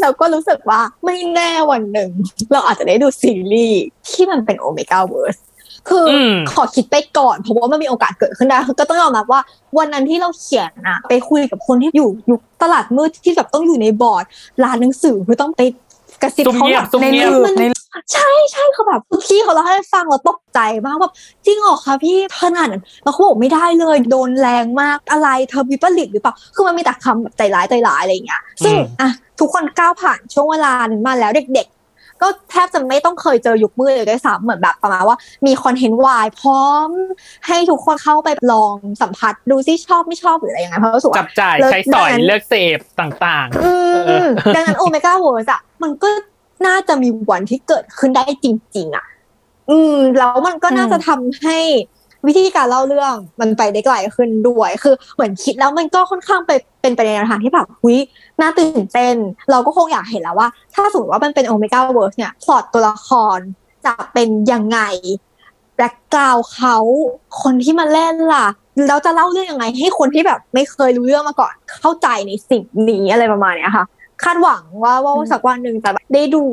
[0.00, 2.10] เราก็รู้สึกว่าไม่แน่วันหนึ่ง
[2.52, 5.36] เราอาจจะได้ดูซีรีส์ที่มันเป็น Omegaverse
[5.88, 9.40] คืออมขอคิดไปก่อนเพราะว่ามันมีโอกาสเกิดขึ้นได้คือก็ต้องยอมรับว่า
[9.78, 14.24] วันนั้นที่เราเขียนอะไปคุยกับคนที่อยู่ยุคตลาดมืดที่แบบต้องอยู่ในบอร์ด
[14.64, 15.60] ร้านหนังสือคือต้องไป
[16.22, 17.64] กระซิบซุ่มเขาเงียแบบซุ่มในเงียบหลืบมันใน
[18.12, 21.12] ใช่ใช่เขาแบบพี่เขาเล่าให้ฟังเราตกใจมากแบบ
[21.46, 29.10] จริงเหรอคะพี่ขนาดนั้นแล้วเขาบอกไม่ได้เลยโดนแรงมากอะไรเธอวิปริตหรือเปล่าคือมันมีแต่คำแบบใจร้ายใจร้ายอะไรอย่างเงี้ยซึ่งอืมอะ
[29.40, 31.75] ทุกคนก้าวผ่านช่วงเวลานั้นมาแล้วเด็กๆ
[32.22, 36.88] ก็แทบจะไม่ต้องเคยเจอยุคมืดเลยด้วยซ้ำเหมือนแบบประมาณว่ามี content วายพร้อม
[37.46, 46.08] ให้ทุกคนเข้าไปลองสัมผัสดูซิชอบไม่ชอบหรืออะไรยังไงเพราะรู้สึกว่าจับจ่ายเลิกใช้สอยดังนั้นเลือกเสพต่างอืมเออดังนั้น Omegaverse อะมันก็
[46.66, 48.46] น่าจะมีวันที่เกิดขึ้นได้จ
[48.76, 49.06] ริง ๆอะ
[49.70, 51.58] อืมแล้วมันก็น่าจะทำให้
[52.26, 56.50] วิธีการเล่าเรื่องมันไปได้ไกลขึ้นด้วย คือเหมือนคิดแล้วมันก็ค่อนข้างไป
[56.82, 57.98] เป็นไปในแนวทางที่แบบหุย
[58.40, 59.16] น่าตื่นเต้น
[59.50, 63.38] เราก็คงอยากเห็นแล้วว่า ถ้าสมมติว่ามันเป็น Omegaverse เนี่ยพล็อตตัวละคร
[63.86, 64.80] จะเป็นยังไง
[65.76, 66.76] background เขา
[67.42, 68.46] คนที่มาเล่นล่ะ
[68.86, 73.84] แล้วจะเล่าเรื่องยังไง ให้คนที่แบบไม่เคยรู้เรื่องมาก่อน เข้าใจในสิ่งนี้อะไรประมาณเนี้ยค่ะ
[74.24, 76.44] คาดหวังว่าว่าสักวันหนึ่งจะแบบได้ดู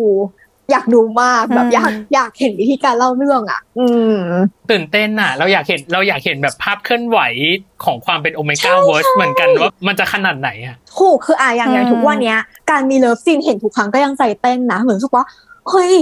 [0.72, 3.86] อยากดูมากแบบอืมอยากอยากเห็นวิธีการเล่าเรื่องอะ อื
[4.16, 7.20] มๆตื่นเต้นน่ะ เราอยากเห็นเราอยากเห็นแบบภาพเคลื่อนไหว
[7.84, 12.40] ของความเป็น Omegaverse เหมือนกันว่ามันจะขนาดไหนอะถูกคืออะอย่างอย่างอืมทุกวันเนี้ย
[12.72, 15.26] การมี love scene เห็นทุกครั้งก็ยังใจเต้นนะเหมือนรู้สึกว่า
[15.70, 15.94] เฮ้ย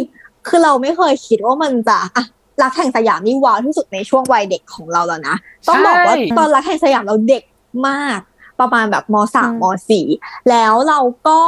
[0.48, 2.26] คือเราไม่เคยคิดว่ามันจะอะ
[2.62, 5.36] รักแห่งสยามนี่ว้าวที่สุดในช่วงวัยเด็กของเราแล้วนะ
[5.68, 7.44] ต้องบอกว่าใช่ตอนรักแห่งสยามเราเด็ก
[7.88, 8.20] มาก
[8.60, 10.06] ประมาณแบบมสามอืมมสี่
[10.50, 11.40] แล้วเราก็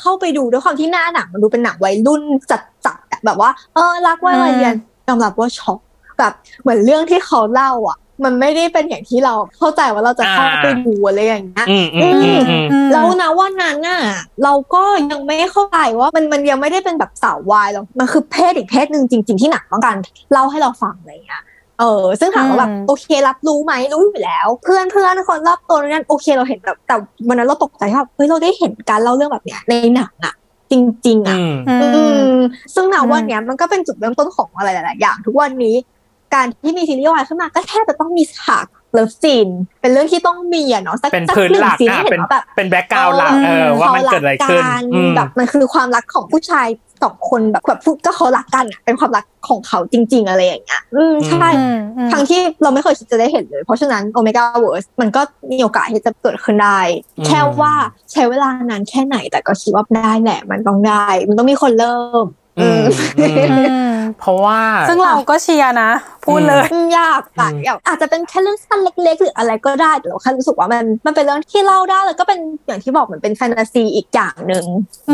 [0.00, 4.74] เข้าไปดูด้วยความที่หน้าหนังมันดูเป็นหนังวัยรุ่นจัดจัดๆอะแบบว่า เออรักวัยวัยเรียน
[5.08, 5.78] ยอมรับว่าช็อก
[6.18, 6.32] แบบ
[6.62, 14.00] เหมือนเรื่องที่เขาเล่าอะ มันไม่ได้เป็นอย่างที่เราเข้าใจว่าเราจะเข้าอ่าไปดูอะไรอย่างเงี้ยอืมอืมอืมอืมอืมแล้วนะวันนั้นน่ะ
[14.44, 19.96] เราก็ยังไม่เข้าใจว่ามันมันยังไม่ได้เป็นแบบสาววายหรอกมันคือเพศอีกเพศหนึ่งจริง ๆที่หนังต้องการ
[20.32, 21.42] เล่าให้เราฟังอะไรอย่างเงี้ย
[21.80, 26.96] เออซึ่งถามว่าแบบอืมโอเครับรู้ไหมรู้อยู่แล้ว เพื่อนเพื่อนคนรอบตัวนั้นโอเคเราเห็นแบบแต่
[27.28, 30.34] วันนั้นเราตกใจว่าเฮ้ยเราได้เห็นการเล่าเรื่องแบบเนี้ยในหนังอะ
[30.70, 30.74] จ
[31.06, 31.54] ริง ๆอะอืม
[31.94, 32.36] อืม
[32.74, 35.74] ซึ่งณอืมวันเนี้ยมันก็เป็นจุดเริ่มต้นของอะไรหลายๆอย่าง ทุกวันนี้
[36.34, 39.48] การที่มีซีรีส์วายขึ้นมาก็แทบจะต้องมีฉากเลิฟซีน
[39.80, 46.66] เป็นเรื่องที่ต้องมีอะเนาะสักเป็นสักพื้นหนึ่หงลักซีนอะให้เป็เห็นนว่าแบบเป็นแบ็กกราวหลักเออว่ามันเกิดอะไรขึ้นขารักอืมแบบมันคือความรักของผู้ชาย
[47.02, 55.20] สองคนแบบแบบพูดก็เขารักกันอะเป็นความรักของเขาจริง ๆ อะไรอย่างเงี้ยอืมใช่อืมอืมทั้งที่เราไม่เคยคิดจะได้เห็นเลย เพราะฉะนั้น Omegaverse มันก็
[55.50, 56.78] มีโอกาสที่จะเกิดขึ้นได้
[57.18, 57.72] อืมแค่ว่า
[58.12, 62.45] ใช้เวลานานแค่ไหนแต่ก็คิดว่าได้แหละมันต้องได้ มันต้องมีคนเริ่มอืมอืมอืม
[64.20, 65.90] เพราะว่า ซึ่งเราก็เชียร์นะ
[66.24, 74.64] พูดเลยอืมยากอะอืมอยากอาจจะเป็นแค่เรื่องสั้นเล็ก ๆ หรืออะไรก็ได้แต่เราแค่รู้สึกว่ามันมันเป็นเรื่องที่เล่าได้แล้วก็เป็นอย่างที่บอกเหมือนเป็นแฟนตาซีอีกอย่างหนึ่ง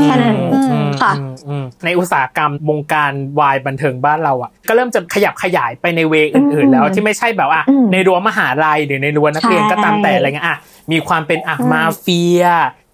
[0.02, 10.58] แค่นั้นอืมอืมค่ะอืมอืมในอุตสาหกรรมวงการวายบันเทิงบ้านเราอะ ก็เริ่มจะขยับขยายไปในเวอื่น ๆ แล้วที่ไม่ใช่แบบว่าอืมในรั้วมหาลัยหรือในรั้วนักเรียนใช่ก็ตามแต่อะไรเงี้ยอะ
[10.92, 12.42] มีความเป็นอะอืมมาเฟีย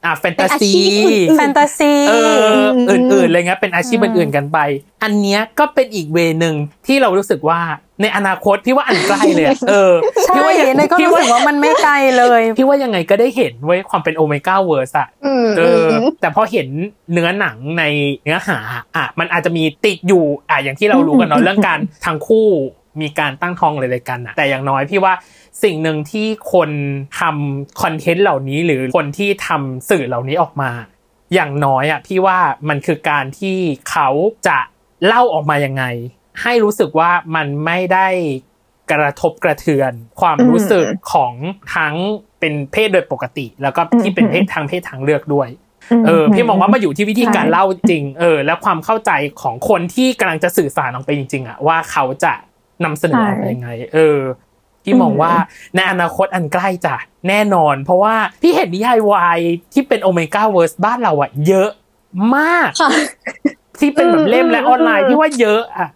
[0.05, 4.59] อะแฟนตาซีเป็นอาชีพอื่นแฟนตาซีเอออืมอื่นๆอะไรเงี้ยเป็นอาชีพอืมอื่นๆกันไป
[5.03, 6.55] อันเนี้ยก็เป็นอีกเวหนึ่ง
[6.86, 7.61] ที่เรารู้สึกว่า
[8.03, 9.94] ในอนาคตพี่ว่าอันใกล้เลยอะเออ
[10.24, 15.86] ใช่พี่ว่ายังเนยก็รู้สึกว่ามันไม่ไกลเลยพี่ว่ายังไงก็ได้เห็นเว้ยความเป็น Omegaverse อะอืมเออ
[16.20, 16.68] แต่พอเห็น
[17.12, 17.84] เนื้อหนังใน
[18.24, 18.59] เนื้อหา
[18.96, 22.49] อะมันอาจจะมีติดอยู่อะอย่างที่เรารู้กันเนาะเรื่องการทั้งคู่
[23.03, 25.14] มีการตั้งท้องอะไรๆกันอะแต่อย่างน้อยพี่ว่า
[25.62, 26.70] สิ่งหนึ่งที่คน
[27.20, 30.70] ทำคอนเทนต์เหล่านี้หรือคนที่ทำสื่อเหล่านี้ออกมา
[31.34, 32.38] อย่างน้อยอะพี่ว่า
[32.68, 33.57] มันคือการที่
[33.90, 34.09] เขา
[34.49, 34.59] จะ
[35.07, 35.84] เล่าออกมายังไง
[36.42, 38.09] ให้รู้สึกว่ามันไม่ได้
[38.92, 41.34] กระทบกระเทือน ความรู้สึกของ
[41.74, 41.94] ทั้ง
[42.40, 45.49] เป็นเพศโดยปกติ แล้วก็ที่เป็นเพศทางเพศทางเลือกด้วย
[46.07, 49.11] เออพี่มองว่ามาอยู่ที่วิธีการใช่เล่าจริง เออ และความเข้าใจ
[49.42, 52.32] ของคนที่กำลังจะสื่อสารออกไปจริง ๆอะว่าเขาจะ
[52.85, 54.18] นำเสนอออกมายังไง เออ
[54.85, 55.33] พี่มองว่า
[55.74, 56.95] ในอนาคตอันใกล้จะ
[57.29, 59.39] แน่นอน เพราะว่าพี่เห็นนิยายวาย
[59.72, 61.70] ที่เป็นโอเมก้าเวิร์สบ้านเราอะเยอะ
[62.37, 62.91] มากค่ะ
[63.79, 65.89] ที่เป็นแบบเล่มและออนไลน์พี่ว่าเยอะอะ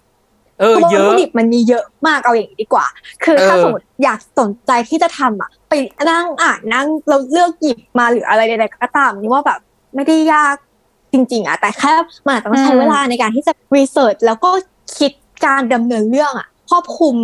[0.61, 2.87] เออเพราะว่าเยวัตอะถุดิบมันมีเยอะมากเอาอย่างนี้ดีกว่า
[3.25, 5.73] คือถ้าเออสมมติอยากสนใจที่จะทำอะ ไป
[6.11, 9.59] นั่งอ่านนั่งเราเลือกหยิบมาหรืออะไรใดๆก็ตามนี่ว่าแบบ
[9.95, 10.57] ไม่ได้ยาก
[11.13, 11.93] จริง ๆ อะ แต่แค่
[12.27, 14.51] มันอาจจะต้องใช้อืมเวลาในการที่จะรีเสิร์ชแล้วก็
[14.99, 15.13] คิด
[15.47, 17.17] การดำเนินเรื่องอะค รอบคลุม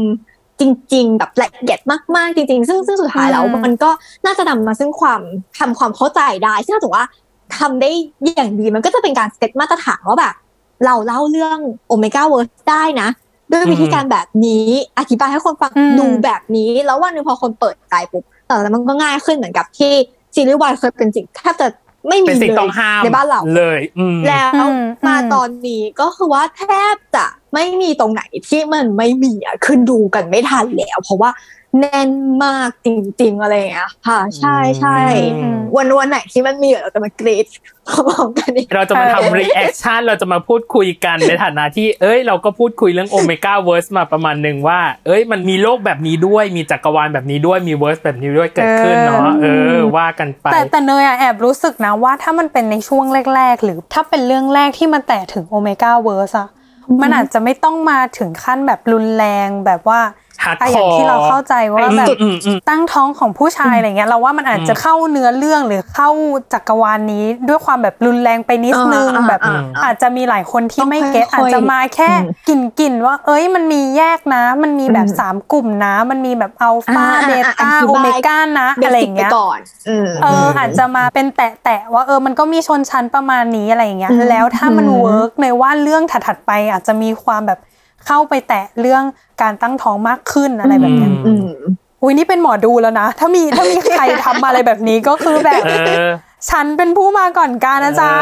[0.61, 0.63] จ
[0.95, 1.79] ริง ๆ แบบละเอียด
[2.17, 3.91] มากๆจริง ๆ ซึ่งซึ่งสุดท้ายแล้วอืมมันก็
[4.27, 5.21] น่าจะนำมาซึ่งความ
[5.59, 7.09] ทำความเข้าใจได้ ซึ่งถ้าสมมติว่า
[7.59, 7.91] ทำได้
[8.25, 10.35] อย่างดีมันก็จะเป็นการเซตมาตรฐานว่าแบบ
[10.87, 13.09] เราเล่าเรื่องโอเมก้าเวิร์สได้นะ
[13.51, 14.67] ด้วยวิธีการแบบนี้
[14.99, 19.93] อธิบายให้คนฟังอืมดูแบบนี้ แล้ววันหนึงพอคนเปิดใจปุ๊บเออแล้วมันก็ง่ายขึ้นเหมือนกับที่
[20.35, 21.69] ซีรีส์วายเคยเป็นสิ่งแทบจะ
[22.09, 26.63] ไม่มีเป็นสิ่งเลยต้องห้ามในบ้านเราเลยอืมแล้วอืมมาอืมตอนนี้ก็คือว่าแท
[26.95, 31.31] บจะ ไม่มีตรงไหนที่มันไม่มีอะคือดูกันไม่ทันแล้ว เพราะว่า
[31.81, 32.11] แน่น
[32.45, 32.89] มากจ
[33.21, 34.99] ริงๆอะไรอย่างเงี้ยค่ะ ใช่ใช่
[35.35, 37.47] อืมวันวันไหนที่มันมีเราจะมากรีด
[37.87, 49.47] พร้อมๆกันอีกเราจะมาทำ reaction เราจะมาพูดคุยกันในฐานะที่ เอ้ย เราก็พูดคุยเรื่อง Omegaverse มาประมาณหนึ่งว่า เอ้ย มันมีโลกแบบนี้ด้วย มีจักรวาลแบบนี้ด้วยมี verse แบบนี้ด้วยเกิดขึ้นเนาะเอ
[49.77, 56.49] อว่ากันไป แต่แต่เนยอะแอบรู้สึกนะว่าถ้ามันเป็นในช่วงแรก ๆ หรือถ้าเป็นเรื่องแรกที่มันแตะถึง Omegaverse อะ
[57.03, 60.01] มันอาจจะไม่ต้องมาถึงขั้นแบบรุนแรงแบบว่า
[60.45, 66.09] Hardcore อะอย่างที่เราเข้าใจว่าให้แบบสุดอืมอืมตั้งท้องของผู้ชายอะไรเงี้ยเราว่ามันอาจจะเข้าเนื้อเรื่องหรือเข้า
[66.53, 79.59] จักรวาลนี้ด้วยความแบบรุนแรงไปนิดนึงอ่าแบบอ่าอ่าอาจจะมีหลายคนที่ไม่ต้อง get ค่อยๆอาจจะมาแค่อืมกลิ่นกลิ่นๆว่า เอ้ยมันมีแยกนะ มันมีแบบอืมสามกลุ่มนะ มันมีแบบอัลฟาอ่าเบอ่าต้าอธิบาย basic ไปอะไรอสิกย่างเงี้ยก่อน
[79.89, 87.61] อืมเอออาจจะมาเป็นแตะๆว่าเออมันก็มีชนชั้นประมาณนี้อะไรอย่างเงี้ยอืมแล้วถ้ามันอืม work ในว่าเรื่องถัดๆไปอาจจะมีความแบบ
[88.07, 89.03] เข้าไปแตะเรื่อง
[89.43, 91.49] การตั้งท้องมากขึ้นอะไรแบบเนี้ยอืม
[92.03, 95.73] อุ้ยนี่เป็นหมอดูแล้วนะ ถ้ามีถ้ามีใครทำอะไรแบบนี้ก็คือแบบเอ
[96.07, 96.09] อ
[96.51, 98.13] ฉันเป็นผู้มาก่อนการนะจ๊ะ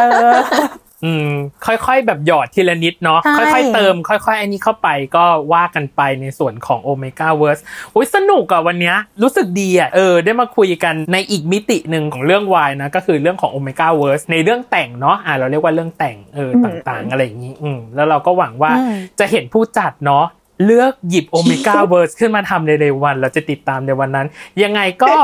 [0.00, 1.28] เออเอออืม
[1.66, 7.58] ค่อยๆ แบบหยอดทีละนิดเนาะใช่ค่อยๆ เติม ค่อยๆ อันนี้เข้าไปก็ว่ากันไปในส่วนของ Omegaverse
[7.94, 20.26] อุ้ยสนุกอะวันเนี้ยรู้สึกดีอะเออได้มาคุยกันในอีกมิติหนึ่งของเรื่องวายนะ ก็คือเรื่องของ Omegaverse ในเรื่องแต่งเนาะอ่าเราเรียกว่าเรื่องแต่งเออต่างๆ อะไรอย่างนี้อืมแล้วเราก็หวังว่าอืมจะเห็นผู้จัดเนาะ
[20.64, 24.26] เลือกหยิบ Omegaverse ขึ้นมาทำในเร็ววัน เราจะติดตามในวันนั้น
[24.62, 25.14] ยังไงก็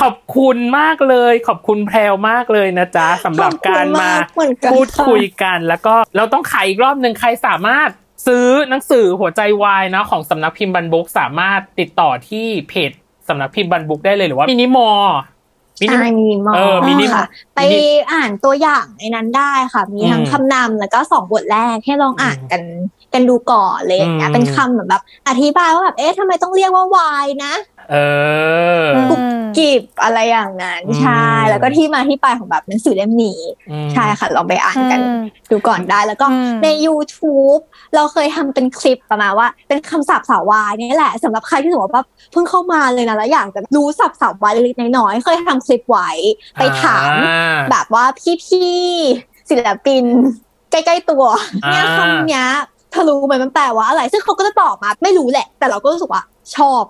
[0.00, 7.88] ขอบคุณมากเลย ขอบคุณแพรวมากเลยนะจ๊ะสำหรับการมาขอบคุณมากเหมือนกันพูดคุยกัน แล้วก็เราต้องขายอีกรอบหนึ่งใครสามารถ
[8.26, 12.90] ซื้อหนังสือหัวใจวายนะของสำนักพิมพ์บันบุ๊กสามารถติดต่อที่เพจ
[13.28, 15.04] สำนักพิมพ์บันบุ๊กได้เลยหรือว่า Minimore
[15.80, 22.62] มินิใช่ Minimore เออมินิค่ะ ไปมินิอ่านตัวอย่างในนั้นได้ค่ะ มีทั้งอืมคำนำแล้วก็สองบทแรกให้ลองอ่านกัน
[23.14, 27.52] กันดูก่อนเลยอย่างเงี้ยอืมเป็นคำเหมือนแบบ อธิบายว่าแบบเอ๊ะทำไมต้องเรียกว่าวายนะ
[27.90, 27.96] เอ
[28.82, 29.00] ออื
[29.38, 33.40] มกีบอะไรอย่างนั้นอืมใช่แล้วก็ที่มาที่ไปของแบบหนังสือเล่มนี้
[33.70, 37.60] อืมใช่ค่ะลองไปอ่านกันอืมดูก่อนได้แล้วก็อืมใน YouTube
[37.94, 46.10] เราเคยทำเป็นคลิปประมาณว่า เป็นคำศัพท์สาววายนี่แหละสำหรับใครที่สมมติว่าเพิ่งเข้ามาเลยนะแล้วอยากจะรู้ศัพท์สาววายเล็กๆน้อยๆเคยทำคลิปไว้
[46.54, 48.04] ไปถามอ่าแบบว่า
[48.44, 50.04] พี่ๆศิลปิน
[50.70, 51.24] ใกล้ๆตัว
[51.64, 52.46] อ่าเนี่ยคำเนี้ย
[52.92, 56.22] เธอรู้ไหมมันแปลว่าอะไร ซึ่งเขาก็จะตอบมาไม่รู้แหละ แต่เราก็รู้สึกว่า
[56.56, 56.82] ชอบ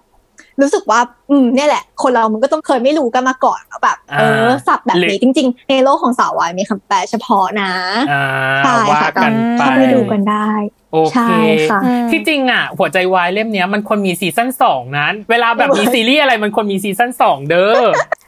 [0.60, 1.00] รู้สึกว่า
[1.30, 7.72] อืมเนี่ยแหละ คนเรามันก็ต้องเคยไม่รู้กันมาก่อนว่าแบบเออศัพท์แบบนี้จริง ๆ ในโลกของสาววายมีคำแปลเฉพาะนะ
[8.12, 8.24] อ่า
[8.64, 10.48] ใช่ค่ะว่ากันไปเข้าไปดูกันได้
[10.92, 11.40] โอเคใช่
[11.70, 17.80] ค่ะอืมที่จริงอะ หัวใจวายเล่มเนี้ยมันควรมี season สองนั้น เวลาแบบมีซีรีส์อะไรมันควรมี season สองเด้อ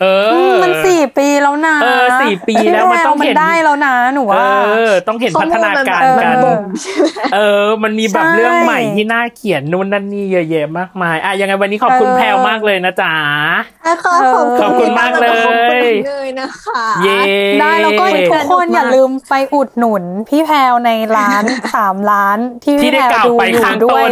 [0.03, 0.07] เอ
[0.51, 4.47] อ มันสี่ปีแล้วนะเออสี่ปีแล้วมันต้องมันเห็นได้แล้วนะหนูเอว่า
[4.89, 13.12] อต้องเห็นพัฒนาการข้อมูลกันมันแบบมันบ่งใช่ไหมเออ มันมีแบบใช่เรื่องใหม่ที่น่าเขียนนู่นนั่นนี่เยอะแยะมากมายอะยังไงวันนี้ขอบคุณเออแพลวมากเลยนะจ๊ะ
[14.05, 15.53] ขอบคุณขอบคุณมากเลยขอบคุณ
[16.07, 17.18] เลยนะคะเย้
[17.61, 21.44] ได้แล้วก็ทุกคนอย่าลืมไปอุดหนุนพี่แพลวในร้าน
[21.76, 24.11] สามร้านที่ที่พี่ได้แพลวกล่าวดูไปอยู่ข้างด้ต้วยน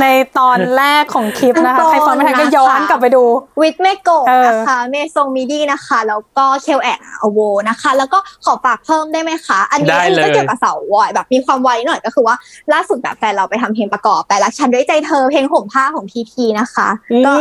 [0.00, 0.06] ใน
[0.38, 3.24] ตอนแรกของคลิปนะคะข้างต้นใครฟังไม่ทันก็นะคะย้อนกลับไปดู
[3.60, 12.36] วิทเมโกะเออนะคะเมซงมิดี้นะคะ แล้วก็เคลแอนอโวนะคะ แล้วก็ขอฝากเพิ่มได้ไหมคะ อันนี้ได้อันนี้เลยก็เกี่ยวกับเสาววายแบบมีความไวหน่อยก็คือว่า
[12.72, 16.88] ล่าสุดแบบแฟนเราไปทำเพลงประกอบแต่รักฉันด้วยใจเธอเพลงห่มผ้าของพีพีนะคะ
[17.26, 17.32] ก็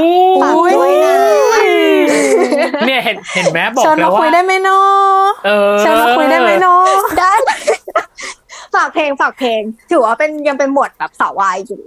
[0.42, 1.16] ฝากด้วยนะ
[2.88, 6.86] เนี่ยเห็นเห็นไหมบอกเชิญแล้มาวคุว่ายได้ไหมเนาะเออเชิญมาคุยได้ไหมเนาะ
[7.20, 7.34] ได้
[8.76, 9.62] ฝากเพลงฝากเพลง
[9.92, 11.84] ถือว่าเป็นยังเป็นหมวดแบบสาววายอยู่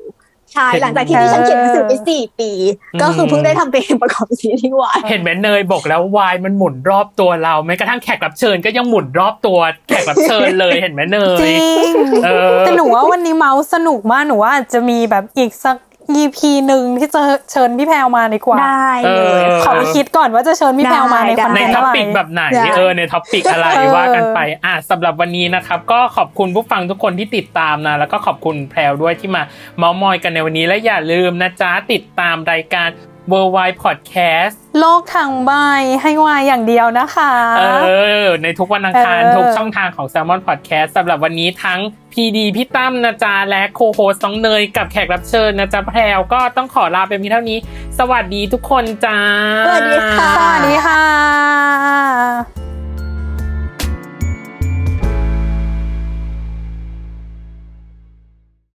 [0.55, 2.51] ใช่เห็นหลังจากที่ดิฉันเขียนหนังสือไปสี่ปี
[2.95, 11.57] อืมก็คือเพิ่งได้ทำเพลงประกอบซีรีส์วายเห็นไหมเนยบอกแล้ววายมันหมุนรอบตัวเราแม้กระทั่งแขกรับเชิญก็ยังหมุนรอบตัวแขกรับเชิญเลยเห็นไหมเนยจริ
[11.93, 15.77] งเออแต่หนูว่าวันนี้เม้าท์สนุกมากหนูว่าอาจจะมีแบบอีกสัก
[16.23, 29.43] EP หนึ่งที่จะเชิญพี่แพรวมาดีกว่าได้เลยเออขอไปคิดก่อนว่าจะเชิญพี่แพรวมาในคอนเทนต์อะไรใน topic แบบไหนได้เออใน topic อะไรเออว่ากันไปอะสำหรับวันนี้นะครับ ก็ขอบคุณผู้ฟังทุกคนที่ติดตามนะ แล้วก็ขอบคุณแพรวด้วยที่มา
[29.79, 32.89] เมาส์มอยกันในวันนี้และอย่าลืมนะจ๊ะติดตามรายการ
[33.31, 35.53] Worldwide Podcast โลกทางใบ
[36.03, 37.63] ให้วายอย่างเดียวนะคะ เอ
[38.25, 41.81] อ ในทุกวันอังคารเออทุกช่องทางของ Salmon Podcast สำหรับวันนี้ทั้ง
[42.13, 47.59] พีดีพี่ตั้มนะจ๊ะและโคโฮสต้องเนยกับแขกรับเชิญนะจ๊ะแพรวก็ต้องขอลาไปเพียงเท่านี้
[47.99, 49.19] สวัสดีทุกคนจ้า
[49.67, 52.60] สวัสดีค่ะ สวัสดีค่ะ